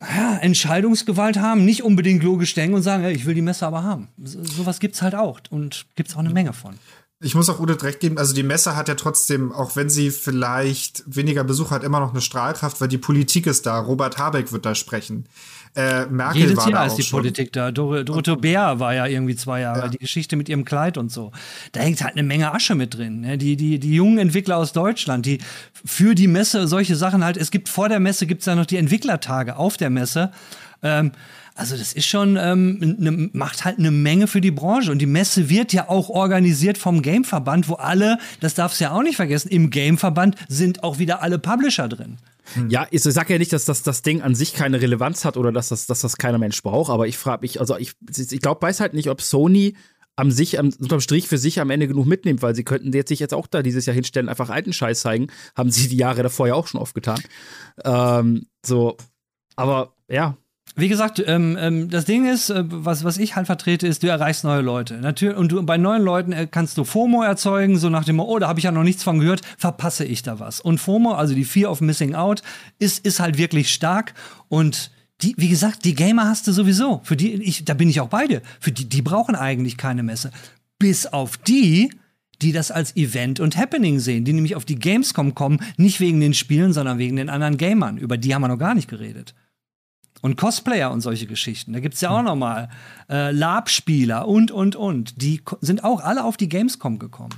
ja, 0.00 0.38
Entscheidungsgewalt 0.38 1.38
haben, 1.38 1.64
nicht 1.64 1.82
unbedingt 1.82 2.22
logisch 2.22 2.54
denken 2.54 2.76
und 2.76 2.82
sagen, 2.82 3.02
hey, 3.02 3.12
ich 3.12 3.26
will 3.26 3.34
die 3.34 3.42
Messe 3.42 3.66
aber 3.66 3.82
haben. 3.82 4.06
So, 4.22 4.42
sowas 4.44 4.78
gibt's 4.78 5.02
halt 5.02 5.16
auch 5.16 5.40
und 5.50 5.86
gibt's 5.96 6.14
auch 6.14 6.20
eine 6.20 6.30
Menge 6.30 6.52
von. 6.52 6.76
Ich 7.22 7.34
muss 7.34 7.50
auch 7.50 7.60
Udit 7.60 7.82
recht 7.82 8.00
geben, 8.00 8.16
also 8.16 8.32
die 8.32 8.42
Messe 8.42 8.76
hat 8.76 8.88
ja 8.88 8.94
trotzdem, 8.94 9.52
auch 9.52 9.76
wenn 9.76 9.90
sie 9.90 10.10
vielleicht 10.10 11.02
weniger 11.06 11.44
Besuch 11.44 11.70
hat, 11.70 11.84
immer 11.84 12.00
noch 12.00 12.12
eine 12.12 12.22
Strahlkraft, 12.22 12.80
weil 12.80 12.88
die 12.88 12.96
Politik 12.96 13.46
ist 13.46 13.66
da. 13.66 13.78
Robert 13.78 14.16
Habeck 14.16 14.52
wird 14.52 14.64
da 14.64 14.74
sprechen. 14.74 15.26
Äh, 15.76 16.06
Merkel 16.06 16.40
Jedes 16.40 16.56
war 16.56 16.70
Jahr 16.70 16.80
da 16.80 16.86
ist 16.86 16.96
die 16.96 17.02
schon. 17.02 17.20
Politik 17.20 17.52
da. 17.52 17.70
Dor 17.70 18.04
Dorothee 18.04 18.36
Bär 18.36 18.80
war 18.80 18.94
ja 18.94 19.06
irgendwie 19.06 19.36
zwei 19.36 19.60
Jahre. 19.60 19.80
Ja. 19.80 19.88
Die 19.88 19.98
Geschichte 19.98 20.36
mit 20.36 20.48
ihrem 20.48 20.64
Kleid 20.64 20.96
und 20.96 21.12
so. 21.12 21.30
Da 21.72 21.80
hängt 21.80 22.02
halt 22.02 22.14
eine 22.14 22.22
Menge 22.22 22.52
Asche 22.52 22.74
mit 22.74 22.94
drin. 22.94 23.20
Ne? 23.20 23.36
Die, 23.36 23.54
die, 23.54 23.78
die 23.78 23.94
jungen 23.94 24.18
Entwickler 24.18 24.56
aus 24.56 24.72
Deutschland, 24.72 25.26
die 25.26 25.38
für 25.84 26.14
die 26.14 26.26
Messe 26.26 26.66
solche 26.66 26.96
Sachen 26.96 27.22
halt, 27.22 27.36
es 27.36 27.50
gibt 27.50 27.68
vor 27.68 27.90
der 27.90 28.00
Messe, 28.00 28.26
gibt 28.26 28.40
es 28.40 28.46
ja 28.46 28.54
noch 28.54 28.66
die 28.66 28.78
Entwicklertage 28.78 29.56
auf 29.56 29.76
der 29.76 29.90
Messe. 29.90 30.32
Ähm, 30.82 31.12
also 31.54 31.76
das 31.76 31.92
ist 31.92 32.06
schon, 32.06 32.36
ähm, 32.40 32.78
ne, 32.98 33.30
macht 33.32 33.64
halt 33.64 33.78
eine 33.78 33.90
Menge 33.90 34.26
für 34.26 34.40
die 34.40 34.50
Branche. 34.50 34.90
Und 34.90 34.98
die 34.98 35.06
Messe 35.06 35.48
wird 35.48 35.72
ja 35.72 35.88
auch 35.88 36.08
organisiert 36.08 36.78
vom 36.78 37.02
Gameverband, 37.02 37.68
wo 37.68 37.74
alle, 37.74 38.18
das 38.40 38.54
darfst 38.54 38.80
du 38.80 38.84
ja 38.84 38.92
auch 38.92 39.02
nicht 39.02 39.16
vergessen, 39.16 39.48
im 39.48 39.70
Gameverband 39.70 40.36
sind 40.48 40.82
auch 40.82 40.98
wieder 40.98 41.22
alle 41.22 41.38
Publisher 41.38 41.88
drin. 41.88 42.18
Ja, 42.68 42.86
ich 42.90 43.02
sag 43.02 43.30
ja 43.30 43.38
nicht, 43.38 43.52
dass 43.52 43.64
das, 43.64 43.82
das 43.82 44.02
Ding 44.02 44.22
an 44.22 44.34
sich 44.34 44.54
keine 44.54 44.80
Relevanz 44.80 45.24
hat 45.24 45.36
oder 45.36 45.52
dass 45.52 45.68
das, 45.68 45.86
dass 45.86 46.00
das 46.00 46.16
keiner 46.16 46.38
Mensch 46.38 46.62
braucht, 46.62 46.90
aber 46.90 47.06
ich 47.06 47.16
frage 47.16 47.42
mich, 47.42 47.60
also 47.60 47.76
ich, 47.76 47.92
ich 48.16 48.40
glaube, 48.40 48.62
weiß 48.62 48.80
halt 48.80 48.94
nicht, 48.94 49.08
ob 49.08 49.20
Sony 49.22 49.76
am 50.16 50.30
sich, 50.30 50.58
am, 50.58 50.70
unterm 50.78 51.00
Strich 51.00 51.28
für 51.28 51.38
sich 51.38 51.60
am 51.60 51.70
Ende 51.70 51.88
genug 51.88 52.06
mitnimmt, 52.06 52.42
weil 52.42 52.54
sie 52.54 52.64
könnten 52.64 52.92
jetzt 52.92 53.08
sich 53.08 53.20
jetzt 53.20 53.34
auch 53.34 53.46
da 53.46 53.62
dieses 53.62 53.86
Jahr 53.86 53.94
hinstellen, 53.94 54.28
einfach 54.28 54.50
alten 54.50 54.72
Scheiß 54.72 55.00
zeigen. 55.00 55.28
Haben 55.54 55.70
sie 55.70 55.88
die 55.88 55.96
Jahre 55.96 56.22
davor 56.22 56.48
ja 56.48 56.54
auch 56.54 56.66
schon 56.66 56.80
oft 56.80 56.94
getan. 56.94 57.22
Ähm, 57.84 58.46
so, 58.64 58.96
aber 59.56 59.94
ja, 60.08 60.36
wie 60.80 60.88
gesagt, 60.88 61.22
ähm, 61.26 61.56
ähm, 61.60 61.88
das 61.90 62.04
Ding 62.04 62.26
ist, 62.26 62.50
äh, 62.50 62.64
was, 62.66 63.04
was 63.04 63.18
ich 63.18 63.36
halt 63.36 63.46
vertrete, 63.46 63.86
ist, 63.86 64.02
du 64.02 64.08
erreichst 64.08 64.44
neue 64.44 64.62
Leute. 64.62 64.94
Natürlich, 64.94 65.36
und 65.36 65.52
du, 65.52 65.62
bei 65.62 65.78
neuen 65.78 66.02
Leuten 66.02 66.32
äh, 66.32 66.46
kannst 66.50 66.78
du 66.78 66.84
FOMO 66.84 67.22
erzeugen, 67.22 67.78
so 67.78 67.88
nach 67.88 68.04
dem, 68.04 68.20
oh, 68.20 68.38
da 68.38 68.48
habe 68.48 68.60
ich 68.60 68.64
ja 68.64 68.72
noch 68.72 68.82
nichts 68.82 69.02
von 69.02 69.20
gehört, 69.20 69.42
verpasse 69.58 70.04
ich 70.04 70.22
da 70.22 70.38
was. 70.38 70.60
Und 70.60 70.78
FOMO, 70.78 71.12
also 71.12 71.34
die 71.34 71.44
Fear 71.44 71.70
of 71.70 71.80
Missing 71.80 72.14
Out, 72.14 72.42
ist, 72.78 73.04
ist 73.04 73.20
halt 73.20 73.38
wirklich 73.38 73.72
stark. 73.72 74.14
Und 74.48 74.90
die, 75.22 75.34
wie 75.36 75.48
gesagt, 75.48 75.84
die 75.84 75.94
Gamer 75.94 76.24
hast 76.24 76.46
du 76.46 76.52
sowieso. 76.52 77.00
Für 77.04 77.16
die, 77.16 77.34
ich, 77.34 77.64
da 77.64 77.74
bin 77.74 77.88
ich 77.88 78.00
auch 78.00 78.08
beide. 78.08 78.42
Für 78.58 78.72
die, 78.72 78.88
die 78.88 79.02
brauchen 79.02 79.34
eigentlich 79.34 79.76
keine 79.76 80.02
Messe. 80.02 80.30
Bis 80.78 81.06
auf 81.06 81.36
die, 81.36 81.90
die 82.42 82.52
das 82.52 82.70
als 82.70 82.96
Event 82.96 83.40
und 83.40 83.56
Happening 83.56 83.98
sehen, 83.98 84.24
die 84.24 84.32
nämlich 84.32 84.56
auf 84.56 84.64
die 84.64 84.78
Gamescom 84.78 85.34
kommen, 85.34 85.60
nicht 85.76 86.00
wegen 86.00 86.20
den 86.20 86.34
Spielen, 86.34 86.72
sondern 86.72 86.98
wegen 86.98 87.16
den 87.16 87.28
anderen 87.28 87.56
Gamern. 87.56 87.98
Über 87.98 88.16
die 88.16 88.34
haben 88.34 88.42
wir 88.42 88.48
noch 88.48 88.58
gar 88.58 88.74
nicht 88.74 88.88
geredet. 88.88 89.34
Und 90.22 90.36
Cosplayer 90.36 90.90
und 90.90 91.00
solche 91.00 91.26
Geschichten. 91.26 91.72
Da 91.72 91.80
gibt's 91.80 92.00
ja 92.02 92.10
auch 92.10 92.22
noch 92.22 92.36
mal 92.36 92.68
äh, 93.08 93.30
Lab-Spieler 93.30 94.28
und, 94.28 94.50
und, 94.50 94.76
und. 94.76 95.22
Die 95.22 95.42
sind 95.60 95.82
auch 95.82 96.00
alle 96.02 96.24
auf 96.24 96.36
die 96.36 96.48
Gamescom 96.48 96.98
gekommen. 96.98 97.34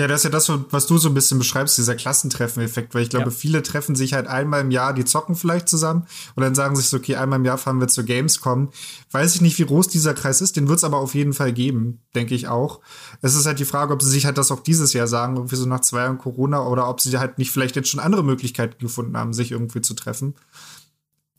Ja, 0.00 0.06
das 0.06 0.20
ist 0.20 0.24
ja 0.24 0.30
das, 0.30 0.48
was 0.70 0.86
du 0.86 0.96
so 0.96 1.08
ein 1.08 1.14
bisschen 1.14 1.38
beschreibst, 1.38 1.76
dieser 1.76 1.96
Klassentreffen-Effekt, 1.96 2.94
weil 2.94 3.02
ich 3.02 3.10
glaube, 3.10 3.30
ja. 3.30 3.36
viele 3.36 3.64
treffen 3.64 3.96
sich 3.96 4.12
halt 4.12 4.28
einmal 4.28 4.60
im 4.60 4.70
Jahr, 4.70 4.94
die 4.94 5.04
zocken 5.04 5.34
vielleicht 5.34 5.68
zusammen 5.68 6.06
und 6.36 6.44
dann 6.44 6.54
sagen 6.54 6.76
sich 6.76 6.86
so, 6.86 6.98
okay, 6.98 7.16
einmal 7.16 7.40
im 7.40 7.44
Jahr 7.44 7.58
fahren 7.58 7.80
wir 7.80 7.88
zur 7.88 8.04
Gamescom. 8.04 8.68
Weiß 9.10 9.34
ich 9.34 9.40
nicht, 9.40 9.58
wie 9.58 9.66
groß 9.66 9.88
dieser 9.88 10.14
Kreis 10.14 10.40
ist, 10.40 10.54
den 10.54 10.68
wird 10.68 10.78
es 10.78 10.84
aber 10.84 10.98
auf 10.98 11.16
jeden 11.16 11.32
Fall 11.32 11.52
geben, 11.52 12.00
denke 12.14 12.36
ich 12.36 12.46
auch. 12.46 12.78
Es 13.22 13.34
ist 13.34 13.44
halt 13.44 13.58
die 13.58 13.64
Frage, 13.64 13.92
ob 13.92 14.00
sie 14.00 14.10
sich 14.10 14.24
halt 14.24 14.38
das 14.38 14.52
auch 14.52 14.60
dieses 14.60 14.92
Jahr 14.92 15.08
sagen, 15.08 15.34
irgendwie 15.34 15.56
so 15.56 15.66
nach 15.66 15.80
zwei 15.80 16.02
Jahren 16.02 16.18
Corona, 16.18 16.64
oder 16.64 16.88
ob 16.88 17.00
sie 17.00 17.18
halt 17.18 17.38
nicht 17.38 17.50
vielleicht 17.50 17.74
jetzt 17.74 17.88
schon 17.88 17.98
andere 17.98 18.22
Möglichkeiten 18.22 18.78
gefunden 18.78 19.16
haben, 19.16 19.32
sich 19.32 19.50
irgendwie 19.50 19.80
zu 19.80 19.94
treffen 19.94 20.36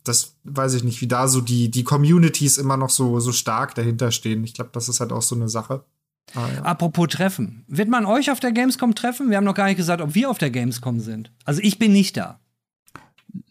das 0.04 0.36
weiß 0.44 0.74
ich 0.74 0.84
nicht, 0.84 1.00
wie 1.00 1.08
da 1.08 1.28
so 1.28 1.40
die, 1.40 1.70
die 1.70 1.84
Communities 1.84 2.58
immer 2.58 2.76
noch 2.76 2.90
so, 2.90 3.20
so 3.20 3.32
stark 3.32 3.74
dahinter 3.74 4.10
stehen. 4.10 4.44
Ich 4.44 4.54
glaube, 4.54 4.70
das 4.72 4.88
ist 4.88 5.00
halt 5.00 5.12
auch 5.12 5.22
so 5.22 5.34
eine 5.34 5.48
Sache. 5.48 5.84
Ah, 6.34 6.48
ja. 6.54 6.62
Apropos 6.62 7.08
Treffen. 7.08 7.64
Wird 7.66 7.88
man 7.88 8.06
euch 8.06 8.30
auf 8.30 8.40
der 8.40 8.52
Gamescom 8.52 8.94
treffen? 8.94 9.30
Wir 9.30 9.36
haben 9.36 9.44
noch 9.44 9.54
gar 9.54 9.66
nicht 9.66 9.76
gesagt, 9.76 10.00
ob 10.00 10.14
wir 10.14 10.30
auf 10.30 10.38
der 10.38 10.50
Gamescom 10.50 11.00
sind. 11.00 11.32
Also 11.44 11.60
ich 11.62 11.78
bin 11.78 11.92
nicht 11.92 12.16
da. 12.16 12.40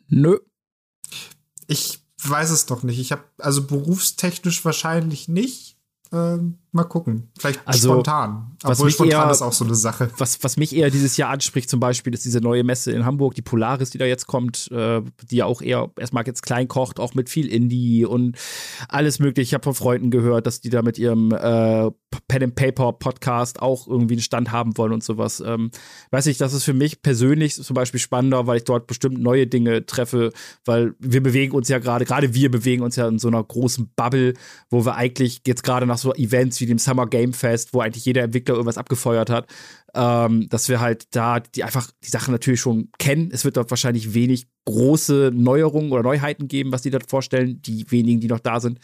Nö. 0.07 0.37
Ich 1.67 1.99
weiß 2.23 2.49
es 2.49 2.65
doch 2.65 2.83
nicht. 2.83 2.99
Ich 2.99 3.11
habe 3.11 3.23
also 3.37 3.65
berufstechnisch 3.65 4.63
wahrscheinlich 4.65 5.27
nicht. 5.27 5.77
Ähm, 6.11 6.57
Mal 6.71 6.83
gucken. 6.83 7.31
Vielleicht 7.39 7.61
Also, 7.65 7.93
spontan. 7.93 8.51
was 8.61 8.77
Obwohl 8.79 8.91
spontan 8.91 9.25
eher- 9.27 9.31
ist 9.31 9.41
auch 9.41 9.53
so 9.53 9.65
eine 9.65 9.73
Sache. 9.73 10.11
was, 10.19 10.43
was 10.43 10.57
mich 10.57 10.75
eher 10.75 10.91
dieses 10.91 11.17
Jahr 11.17 11.31
anspricht, 11.31 11.67
zum 11.69 11.79
Beispiel, 11.79 12.13
ist 12.13 12.25
diese 12.25 12.41
neue 12.41 12.63
Messe 12.63 12.91
in 12.91 13.05
Hamburg, 13.05 13.33
die 13.33 13.41
Polaris, 13.41 13.89
die 13.89 13.97
da 13.97 14.05
jetzt 14.05 14.27
kommt, 14.27 14.69
äh, 14.71 15.01
die 15.31 15.37
ja 15.37 15.45
auch 15.45 15.63
eher 15.63 15.89
erstmal 15.97 16.25
jetzt 16.27 16.43
klein 16.43 16.67
kocht, 16.67 16.99
auch 16.99 17.15
mit 17.15 17.27
viel 17.29 17.47
Indie 17.47 18.05
und 18.05 18.37
alles 18.87 19.17
mögliche. 19.17 19.41
Ich 19.49 19.53
habe 19.55 19.63
von 19.63 19.73
Freunden 19.73 20.11
gehört, 20.11 20.45
dass 20.45 20.61
die 20.61 20.69
da 20.69 20.83
mit 20.83 20.99
ihrem 20.99 21.31
äh, 21.31 21.89
Pen 22.27 22.43
and 22.43 22.55
Paper 22.55 22.93
Podcast 22.93 23.61
auch 23.61 23.87
irgendwie 23.87 24.15
einen 24.15 24.21
Stand 24.21 24.51
haben 24.51 24.77
wollen 24.77 24.93
und 24.93 25.03
sowas. 25.03 25.41
Ähm, 25.45 25.71
weiß 26.11 26.27
ich, 26.27 26.37
das 26.37 26.53
ist 26.53 26.63
für 26.65 26.73
mich 26.73 27.01
persönlich 27.01 27.55
zum 27.55 27.73
Beispiel 27.73 27.99
spannender, 27.99 28.45
weil 28.45 28.57
ich 28.57 28.63
dort 28.63 28.85
bestimmt 28.85 29.19
neue 29.19 29.47
Dinge 29.47 29.85
treffe, 29.87 30.31
weil 30.65 30.93
wir 30.99 31.23
bewegen 31.23 31.53
uns 31.55 31.67
ja 31.67 31.79
gerade, 31.79 32.05
gerade 32.05 32.33
wir 32.35 32.51
bewegen 32.51 32.83
uns 32.83 32.95
ja 32.95 33.07
in 33.07 33.17
so 33.17 33.27
einer 33.27 33.43
großen 33.43 33.91
Bubble, 33.95 34.33
wo 34.69 34.85
wir 34.85 34.95
eigentlich 34.95 35.41
jetzt 35.47 35.63
gerade 35.63 35.85
nach 35.87 35.97
so 35.97 36.13
Events 36.13 36.58
wie 36.59 36.65
dem 36.65 36.79
Summer 36.79 37.07
Game 37.07 37.33
Fest, 37.33 37.73
wo 37.73 37.81
eigentlich 37.81 38.05
jeder 38.05 38.23
Entwickler 38.23 38.55
irgendwas 38.55 38.77
abgefeuert 38.77 39.29
hat, 39.29 39.47
ähm, 39.93 40.47
dass 40.49 40.69
wir 40.69 40.79
halt 40.79 41.07
da 41.11 41.39
die 41.39 41.63
einfach 41.63 41.91
die 42.03 42.09
Sachen 42.09 42.31
natürlich 42.31 42.59
schon 42.59 42.89
kennen. 42.97 43.29
Es 43.31 43.45
wird 43.45 43.57
dort 43.57 43.69
wahrscheinlich 43.69 44.13
wenig 44.13 44.47
große 44.65 45.31
Neuerungen 45.33 45.91
oder 45.91 46.03
Neuheiten 46.03 46.47
geben, 46.47 46.71
was 46.71 46.81
die 46.81 46.91
dort 46.91 47.09
vorstellen, 47.09 47.61
die 47.61 47.89
wenigen, 47.91 48.19
die 48.19 48.27
noch 48.27 48.39
da 48.39 48.59
sind. 48.59 48.79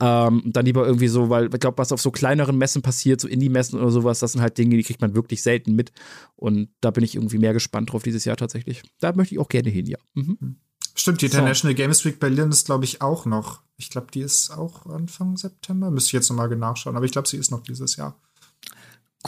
Ähm, 0.00 0.42
dann 0.46 0.64
lieber 0.64 0.86
irgendwie 0.86 1.08
so, 1.08 1.28
weil 1.28 1.46
ich 1.52 1.60
glaube, 1.60 1.78
was 1.78 1.90
auf 1.90 2.00
so 2.00 2.12
kleineren 2.12 2.56
Messen 2.56 2.82
passiert, 2.82 3.20
so 3.20 3.26
Indie-Messen 3.26 3.80
oder 3.80 3.90
sowas, 3.90 4.20
das 4.20 4.32
sind 4.32 4.42
halt 4.42 4.56
Dinge, 4.56 4.76
die 4.76 4.84
kriegt 4.84 5.00
man 5.00 5.16
wirklich 5.16 5.42
selten 5.42 5.74
mit. 5.74 5.90
Und 6.36 6.68
da 6.80 6.92
bin 6.92 7.02
ich 7.02 7.16
irgendwie 7.16 7.38
mehr 7.38 7.52
gespannt 7.52 7.92
drauf 7.92 8.04
dieses 8.04 8.24
Jahr 8.24 8.36
tatsächlich. 8.36 8.82
Da 9.00 9.12
möchte 9.12 9.34
ich 9.34 9.40
auch 9.40 9.48
gerne 9.48 9.70
hin, 9.70 9.86
ja. 9.86 9.98
Mhm. 10.14 10.56
Stimmt, 10.94 11.20
die 11.22 11.28
So. 11.28 11.38
International 11.38 11.74
Games 11.74 12.04
Week 12.04 12.20
Berlin 12.20 12.50
ist, 12.50 12.66
glaube 12.66 12.84
ich, 12.84 13.02
auch 13.02 13.26
noch. 13.26 13.62
Ich 13.78 13.90
glaube, 13.90 14.08
die 14.12 14.20
ist 14.20 14.50
auch 14.50 14.86
Anfang 14.86 15.36
September. 15.36 15.90
Müsste 15.90 16.08
ich 16.08 16.12
jetzt 16.14 16.28
nochmal 16.28 16.48
nachschauen, 16.48 16.96
aber 16.96 17.06
ich 17.06 17.12
glaube, 17.12 17.28
sie 17.28 17.36
ist 17.36 17.50
noch 17.50 17.62
dieses 17.62 17.96
Jahr. 17.96 18.14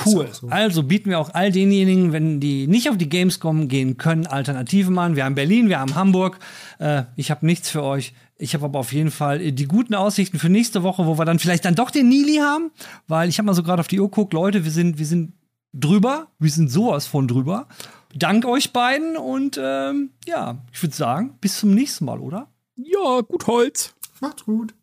Cool. 0.05 0.29
So. 0.33 0.49
Also 0.49 0.83
bieten 0.83 1.11
wir 1.11 1.19
auch 1.19 1.35
all 1.35 1.51
denjenigen, 1.51 2.13
wenn 2.13 2.41
die 2.41 2.67
nicht 2.67 2.89
auf 2.91 2.97
die 2.97 3.09
Gamescom 3.09 3.69
gehen 3.69 3.97
können, 3.97 4.27
Alternativen 4.27 4.99
an. 4.99 5.17
Wir 5.17 5.25
haben 5.25 5.35
Berlin, 5.35 5.69
wir 5.69 5.81
haben 5.81 5.95
Hamburg. 5.95 6.39
Äh, 6.79 7.05
ich 7.17 7.31
habe 7.31 7.45
nichts 7.47 7.71
für 7.71 7.83
euch. 7.83 8.13
Ich 8.39 8.55
habe 8.55 8.65
aber 8.65 8.79
auf 8.79 8.93
jeden 8.93 9.11
Fall 9.11 9.41
äh, 9.41 9.53
die 9.53 9.67
guten 9.67 9.95
Aussichten 9.95 10.39
für 10.39 10.49
nächste 10.49 10.83
Woche, 10.83 11.07
wo 11.07 11.19
wir 11.19 11.25
dann 11.25 11.39
vielleicht 11.39 11.65
dann 11.65 11.75
doch 11.75 11.91
den 11.91 12.09
Nili 12.09 12.37
haben, 12.37 12.71
weil 13.09 13.29
ich 13.29 13.39
habe 13.39 13.47
mal 13.47 13.55
so 13.55 13.63
gerade 13.63 13.81
auf 13.81 13.89
die 13.89 14.01
Uhr 14.01 14.09
geguckt, 14.09 14.33
Leute, 14.33 14.65
wir 14.65 14.71
sind, 14.71 14.99
wir 14.99 15.07
sind 15.07 15.33
drüber, 15.73 16.29
wir 16.39 16.51
sind 16.51 16.71
sowas 16.71 17.07
von 17.07 17.29
drüber. 17.29 17.67
Dank 18.15 18.45
euch 18.45 18.73
beiden 18.73 19.17
und 19.17 19.61
ähm, 19.63 20.11
ja, 20.27 20.59
ich 20.73 20.83
würde 20.83 20.97
sagen, 20.97 21.37
bis 21.41 21.59
zum 21.59 21.75
nächsten 21.75 22.05
Mal, 22.05 22.19
oder? 22.19 22.49
Ja, 22.77 23.21
gut 23.21 23.47
Holz. 23.47 23.95
Macht 24.21 24.45
gut. 24.45 24.75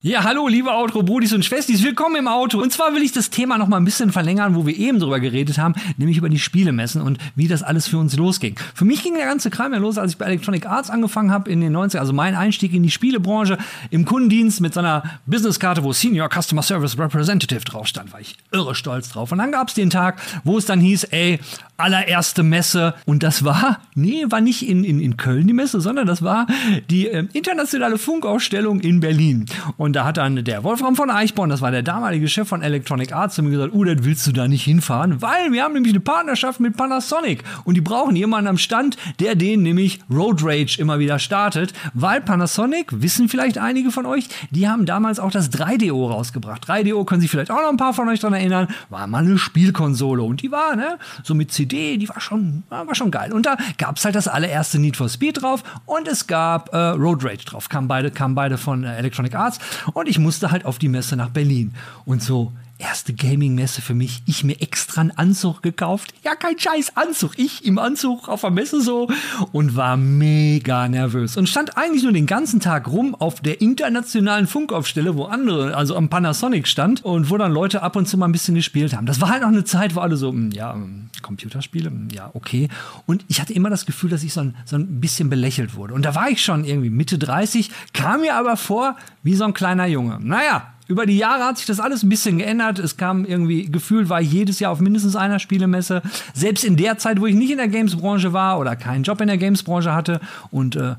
Ja, 0.00 0.24
hallo, 0.24 0.48
liebe 0.48 0.70
Outro-Brudis 0.70 1.34
und 1.34 1.44
Schwestis, 1.44 1.82
willkommen 1.82 2.16
im 2.16 2.28
Auto. 2.28 2.58
Und 2.58 2.72
zwar 2.72 2.94
will 2.94 3.02
ich 3.02 3.12
das 3.12 3.28
Thema 3.28 3.58
noch 3.58 3.68
mal 3.68 3.76
ein 3.76 3.84
bisschen 3.84 4.12
verlängern, 4.12 4.54
wo 4.54 4.64
wir 4.64 4.74
eben 4.74 4.98
drüber 4.98 5.20
geredet 5.20 5.58
haben, 5.58 5.74
nämlich 5.98 6.16
über 6.16 6.30
die 6.30 6.38
Spielemessen 6.38 7.02
und 7.02 7.18
wie 7.34 7.48
das 7.48 7.62
alles 7.62 7.86
für 7.86 7.98
uns 7.98 8.16
losging. 8.16 8.54
Für 8.74 8.86
mich 8.86 9.02
ging 9.02 9.14
der 9.14 9.26
ganze 9.26 9.50
Kram 9.50 9.74
ja 9.74 9.78
los, 9.78 9.98
als 9.98 10.12
ich 10.12 10.16
bei 10.16 10.24
Electronic 10.24 10.64
Arts 10.66 10.88
angefangen 10.88 11.30
habe 11.30 11.50
in 11.50 11.60
den 11.60 11.76
90ern, 11.76 11.98
also 11.98 12.14
mein 12.14 12.34
Einstieg 12.34 12.72
in 12.72 12.82
die 12.82 12.90
Spielebranche 12.90 13.58
im 13.90 14.06
Kundendienst 14.06 14.62
mit 14.62 14.72
so 14.72 14.80
einer 14.80 15.02
Businesskarte, 15.26 15.82
wo 15.82 15.92
Senior 15.92 16.30
Customer 16.30 16.62
Service 16.62 16.96
Representative 16.96 17.64
drauf 17.64 17.88
stand, 17.88 18.12
war 18.12 18.20
ich 18.20 18.36
irre 18.52 18.74
stolz 18.74 19.10
drauf. 19.10 19.32
Und 19.32 19.38
dann 19.38 19.52
gab 19.52 19.68
es 19.68 19.74
den 19.74 19.90
Tag, 19.90 20.22
wo 20.44 20.56
es 20.56 20.64
dann 20.64 20.80
hieß, 20.80 21.04
ey, 21.10 21.40
allererste 21.78 22.42
Messe. 22.42 22.94
Und 23.06 23.22
das 23.22 23.44
war, 23.44 23.80
nee, 23.94 24.24
war 24.28 24.40
nicht 24.40 24.68
in, 24.68 24.84
in, 24.84 25.00
in 25.00 25.16
Köln 25.16 25.46
die 25.46 25.52
Messe, 25.54 25.80
sondern 25.80 26.06
das 26.06 26.22
war 26.22 26.46
die 26.90 27.06
ähm, 27.06 27.28
internationale 27.32 27.98
Funkausstellung 27.98 28.80
in 28.80 29.00
Berlin. 29.00 29.46
Und 29.76 29.94
da 29.94 30.04
hat 30.04 30.16
dann 30.16 30.44
der 30.44 30.64
Wolfram 30.64 30.96
von 30.96 31.08
Eichborn, 31.08 31.50
das 31.50 31.60
war 31.60 31.70
der 31.70 31.82
damalige 31.82 32.28
Chef 32.28 32.48
von 32.48 32.62
Electronic 32.62 33.12
Arts, 33.12 33.36
zu 33.36 33.42
mir 33.42 33.50
gesagt, 33.50 33.72
Udet, 33.72 34.04
willst 34.04 34.26
du 34.26 34.32
da 34.32 34.48
nicht 34.48 34.64
hinfahren? 34.64 35.22
Weil 35.22 35.52
wir 35.52 35.62
haben 35.62 35.72
nämlich 35.72 35.92
eine 35.92 36.00
Partnerschaft 36.00 36.58
mit 36.58 36.76
Panasonic 36.76 37.44
und 37.64 37.76
die 37.76 37.80
brauchen 37.80 38.16
jemanden 38.16 38.48
am 38.48 38.58
Stand, 38.58 38.96
der 39.20 39.36
den 39.36 39.62
nämlich 39.62 40.00
Road 40.10 40.40
Rage 40.42 40.78
immer 40.80 40.98
wieder 40.98 41.20
startet, 41.20 41.72
weil 41.94 42.20
Panasonic, 42.20 43.00
wissen 43.00 43.28
vielleicht 43.28 43.58
einige 43.58 43.92
von 43.92 44.04
euch, 44.04 44.28
die 44.50 44.68
haben 44.68 44.84
damals 44.84 45.20
auch 45.20 45.30
das 45.30 45.52
3DO 45.52 46.10
rausgebracht. 46.10 46.68
3DO 46.68 47.04
können 47.04 47.20
sich 47.20 47.30
vielleicht 47.30 47.52
auch 47.52 47.62
noch 47.62 47.70
ein 47.70 47.76
paar 47.76 47.94
von 47.94 48.08
euch 48.08 48.18
dran 48.18 48.32
erinnern, 48.32 48.66
war 48.90 49.06
mal 49.06 49.18
eine 49.18 49.38
Spielkonsole 49.38 50.22
und 50.22 50.42
die 50.42 50.50
war, 50.50 50.74
ne, 50.74 50.98
so 51.22 51.34
mit 51.34 51.52
CD, 51.52 51.67
die 51.68 52.08
war 52.08 52.20
schon, 52.20 52.64
war 52.68 52.94
schon 52.94 53.10
geil. 53.10 53.32
Und 53.32 53.46
da 53.46 53.56
gab's 53.76 54.04
halt 54.04 54.14
das 54.14 54.28
allererste 54.28 54.78
Need 54.78 54.96
for 54.96 55.08
Speed 55.08 55.42
drauf 55.42 55.62
und 55.86 56.08
es 56.08 56.26
gab 56.26 56.72
äh, 56.72 56.76
Road 56.76 57.24
Rage 57.24 57.44
drauf. 57.44 57.68
Kamen 57.68 57.88
beide, 57.88 58.10
kamen 58.10 58.34
beide 58.34 58.58
von 58.58 58.84
äh, 58.84 58.96
Electronic 58.96 59.34
Arts 59.34 59.58
und 59.92 60.08
ich 60.08 60.18
musste 60.18 60.50
halt 60.50 60.64
auf 60.64 60.78
die 60.78 60.88
Messe 60.88 61.16
nach 61.16 61.30
Berlin. 61.30 61.74
Und 62.04 62.22
so 62.22 62.52
erste 62.78 63.12
Gaming-Messe 63.12 63.82
für 63.82 63.94
mich. 63.94 64.22
Ich 64.26 64.44
mir 64.44 64.60
extra 64.60 65.00
einen 65.00 65.10
Anzug 65.10 65.62
gekauft. 65.62 66.14
Ja, 66.24 66.34
kein 66.34 66.58
scheiß 66.58 66.96
Anzug. 66.96 67.38
Ich 67.38 67.64
im 67.64 67.78
Anzug 67.78 68.28
auf 68.28 68.42
der 68.42 68.50
Messe 68.50 68.80
so 68.80 69.08
und 69.52 69.76
war 69.76 69.96
mega 69.96 70.88
nervös 70.88 71.36
und 71.36 71.48
stand 71.48 71.76
eigentlich 71.76 72.04
nur 72.04 72.12
den 72.12 72.26
ganzen 72.26 72.60
Tag 72.60 72.88
rum 72.88 73.14
auf 73.14 73.40
der 73.40 73.60
internationalen 73.60 74.46
Funkaufstelle, 74.46 75.16
wo 75.16 75.24
andere, 75.24 75.76
also 75.76 75.96
am 75.96 76.08
Panasonic 76.08 76.68
stand 76.68 77.04
und 77.04 77.30
wo 77.30 77.36
dann 77.36 77.52
Leute 77.52 77.82
ab 77.82 77.96
und 77.96 78.06
zu 78.06 78.16
mal 78.16 78.26
ein 78.26 78.32
bisschen 78.32 78.54
gespielt 78.54 78.94
haben. 78.94 79.06
Das 79.06 79.20
war 79.20 79.30
halt 79.30 79.42
noch 79.42 79.48
eine 79.48 79.64
Zeit, 79.64 79.94
wo 79.94 80.00
alle 80.00 80.16
so, 80.16 80.30
hm, 80.30 80.52
ja, 80.52 80.72
hm, 80.74 81.10
Computerspiele, 81.20 81.90
hm, 81.90 82.08
ja, 82.12 82.30
okay. 82.34 82.68
Und 83.06 83.24
ich 83.28 83.40
hatte 83.40 83.52
immer 83.52 83.70
das 83.70 83.86
Gefühl, 83.86 84.10
dass 84.10 84.22
ich 84.22 84.32
so 84.32 84.40
ein, 84.40 84.54
so 84.64 84.76
ein 84.76 85.00
bisschen 85.00 85.30
belächelt 85.30 85.74
wurde. 85.74 85.94
Und 85.94 86.04
da 86.04 86.14
war 86.14 86.30
ich 86.30 86.44
schon 86.44 86.64
irgendwie 86.64 86.90
Mitte 86.90 87.18
30, 87.18 87.70
kam 87.92 88.20
mir 88.20 88.36
aber 88.36 88.56
vor 88.56 88.96
wie 89.22 89.34
so 89.34 89.44
ein 89.44 89.54
kleiner 89.54 89.86
Junge. 89.86 90.18
Naja, 90.20 90.74
über 90.88 91.06
die 91.06 91.18
Jahre 91.18 91.44
hat 91.44 91.58
sich 91.58 91.66
das 91.66 91.80
alles 91.80 92.02
ein 92.02 92.08
bisschen 92.08 92.38
geändert. 92.38 92.78
Es 92.78 92.96
kam 92.96 93.24
irgendwie, 93.24 93.66
gefühlt 93.66 94.08
war 94.08 94.20
ich 94.20 94.32
jedes 94.32 94.58
Jahr 94.58 94.72
auf 94.72 94.80
mindestens 94.80 95.14
einer 95.14 95.38
Spielemesse. 95.38 96.02
Selbst 96.34 96.64
in 96.64 96.76
der 96.76 96.98
Zeit, 96.98 97.20
wo 97.20 97.26
ich 97.26 97.34
nicht 97.34 97.50
in 97.50 97.58
der 97.58 97.68
Gamesbranche 97.68 98.32
war 98.32 98.58
oder 98.58 98.74
keinen 98.74 99.04
Job 99.04 99.20
in 99.20 99.28
der 99.28 99.38
Gamesbranche 99.38 99.94
hatte 99.94 100.20
und 100.50 100.76
äh, 100.76 100.96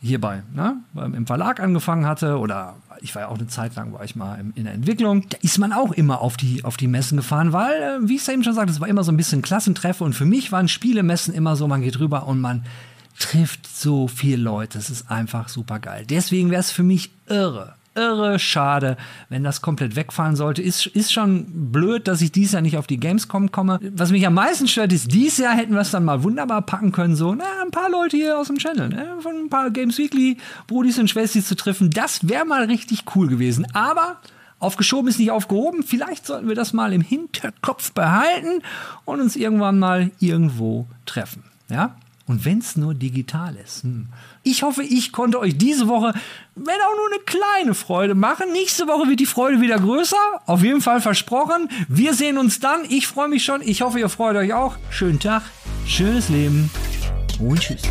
hierbei 0.00 0.42
ne, 0.54 0.76
im 0.94 1.26
Verlag 1.26 1.60
angefangen 1.60 2.06
hatte 2.06 2.38
oder 2.38 2.76
ich 3.00 3.14
war 3.14 3.22
ja 3.22 3.28
auch 3.28 3.38
eine 3.38 3.48
Zeit 3.48 3.74
lang, 3.74 3.92
war 3.92 4.04
ich 4.04 4.14
mal 4.14 4.38
in 4.54 4.64
der 4.64 4.74
Entwicklung, 4.74 5.28
da 5.28 5.36
ist 5.42 5.58
man 5.58 5.72
auch 5.72 5.90
immer 5.90 6.20
auf 6.20 6.36
die, 6.36 6.64
auf 6.64 6.76
die 6.76 6.86
Messen 6.86 7.16
gefahren, 7.16 7.52
weil, 7.52 7.74
äh, 7.82 8.08
wie 8.08 8.14
ich 8.14 8.22
es 8.22 8.28
eben 8.28 8.44
schon 8.44 8.54
sagte, 8.54 8.72
es 8.72 8.80
war 8.80 8.88
immer 8.88 9.02
so 9.02 9.10
ein 9.10 9.16
bisschen 9.16 9.42
Klassentreffen 9.42 10.06
und 10.06 10.12
für 10.12 10.24
mich 10.24 10.52
waren 10.52 10.68
Spielemessen 10.68 11.34
immer 11.34 11.56
so, 11.56 11.66
man 11.66 11.82
geht 11.82 11.98
rüber 11.98 12.28
und 12.28 12.40
man 12.40 12.64
trifft 13.18 13.66
so 13.66 14.08
viele 14.08 14.42
Leute. 14.42 14.78
Es 14.78 14.88
ist 14.88 15.10
einfach 15.10 15.48
super 15.48 15.78
geil. 15.78 16.04
Deswegen 16.08 16.50
wäre 16.50 16.60
es 16.60 16.70
für 16.70 16.82
mich 16.82 17.10
irre. 17.28 17.74
Irre 17.94 18.38
schade, 18.38 18.96
wenn 19.28 19.44
das 19.44 19.60
komplett 19.62 19.96
wegfallen 19.96 20.36
sollte. 20.36 20.62
Ist, 20.62 20.86
ist 20.86 21.12
schon 21.12 21.70
blöd, 21.72 22.08
dass 22.08 22.22
ich 22.22 22.32
dieses 22.32 22.52
Jahr 22.52 22.62
nicht 22.62 22.76
auf 22.76 22.86
die 22.86 22.98
Gamescom 22.98 23.52
komme. 23.52 23.78
Was 23.94 24.10
mich 24.10 24.26
am 24.26 24.34
meisten 24.34 24.68
stört, 24.68 24.92
ist, 24.92 25.12
dieses 25.12 25.38
Jahr 25.38 25.54
hätten 25.54 25.74
wir 25.74 25.80
es 25.80 25.90
dann 25.90 26.04
mal 26.04 26.22
wunderbar 26.22 26.62
packen 26.62 26.92
können, 26.92 27.16
so, 27.16 27.34
na, 27.34 27.44
ein 27.62 27.70
paar 27.70 27.90
Leute 27.90 28.16
hier 28.16 28.38
aus 28.38 28.46
dem 28.46 28.58
Channel, 28.58 28.88
ne, 28.88 29.16
von 29.20 29.36
ein 29.36 29.50
paar 29.50 29.70
Games 29.70 29.98
Weekly, 29.98 30.38
Brudis 30.66 30.98
und 30.98 31.08
Schwestis 31.08 31.46
zu 31.46 31.54
treffen. 31.54 31.90
Das 31.90 32.28
wäre 32.28 32.44
mal 32.44 32.64
richtig 32.64 33.04
cool 33.14 33.28
gewesen. 33.28 33.66
Aber 33.74 34.18
Aufgeschoben 34.62 35.08
ist 35.08 35.18
nicht 35.18 35.32
aufgehoben. 35.32 35.82
Vielleicht 35.82 36.24
sollten 36.24 36.46
wir 36.46 36.54
das 36.54 36.72
mal 36.72 36.92
im 36.92 37.00
Hinterkopf 37.00 37.90
behalten 37.92 38.62
und 39.04 39.20
uns 39.20 39.34
irgendwann 39.34 39.80
mal 39.80 40.12
irgendwo 40.20 40.86
treffen. 41.04 41.42
Ja? 41.68 41.96
Und 42.32 42.46
wenn 42.46 42.60
es 42.60 42.76
nur 42.76 42.94
digital 42.94 43.56
ist. 43.62 43.82
Hm. 43.82 44.06
Ich 44.42 44.62
hoffe, 44.62 44.82
ich 44.82 45.12
konnte 45.12 45.38
euch 45.38 45.58
diese 45.58 45.86
Woche, 45.86 46.14
wenn 46.54 46.76
auch 46.76 46.96
nur 46.96 47.08
eine 47.12 47.22
kleine 47.26 47.74
Freude 47.74 48.14
machen. 48.14 48.52
Nächste 48.52 48.86
Woche 48.86 49.06
wird 49.06 49.20
die 49.20 49.26
Freude 49.26 49.60
wieder 49.60 49.76
größer. 49.76 50.16
Auf 50.46 50.62
jeden 50.62 50.80
Fall 50.80 51.02
versprochen. 51.02 51.68
Wir 51.88 52.14
sehen 52.14 52.38
uns 52.38 52.58
dann. 52.58 52.86
Ich 52.88 53.06
freue 53.06 53.28
mich 53.28 53.44
schon. 53.44 53.60
Ich 53.60 53.82
hoffe, 53.82 54.00
ihr 54.00 54.08
freut 54.08 54.36
euch 54.36 54.54
auch. 54.54 54.76
Schönen 54.88 55.20
Tag, 55.20 55.42
schönes 55.86 56.30
Leben 56.30 56.70
und 57.38 57.60
tschüss. 57.60 57.82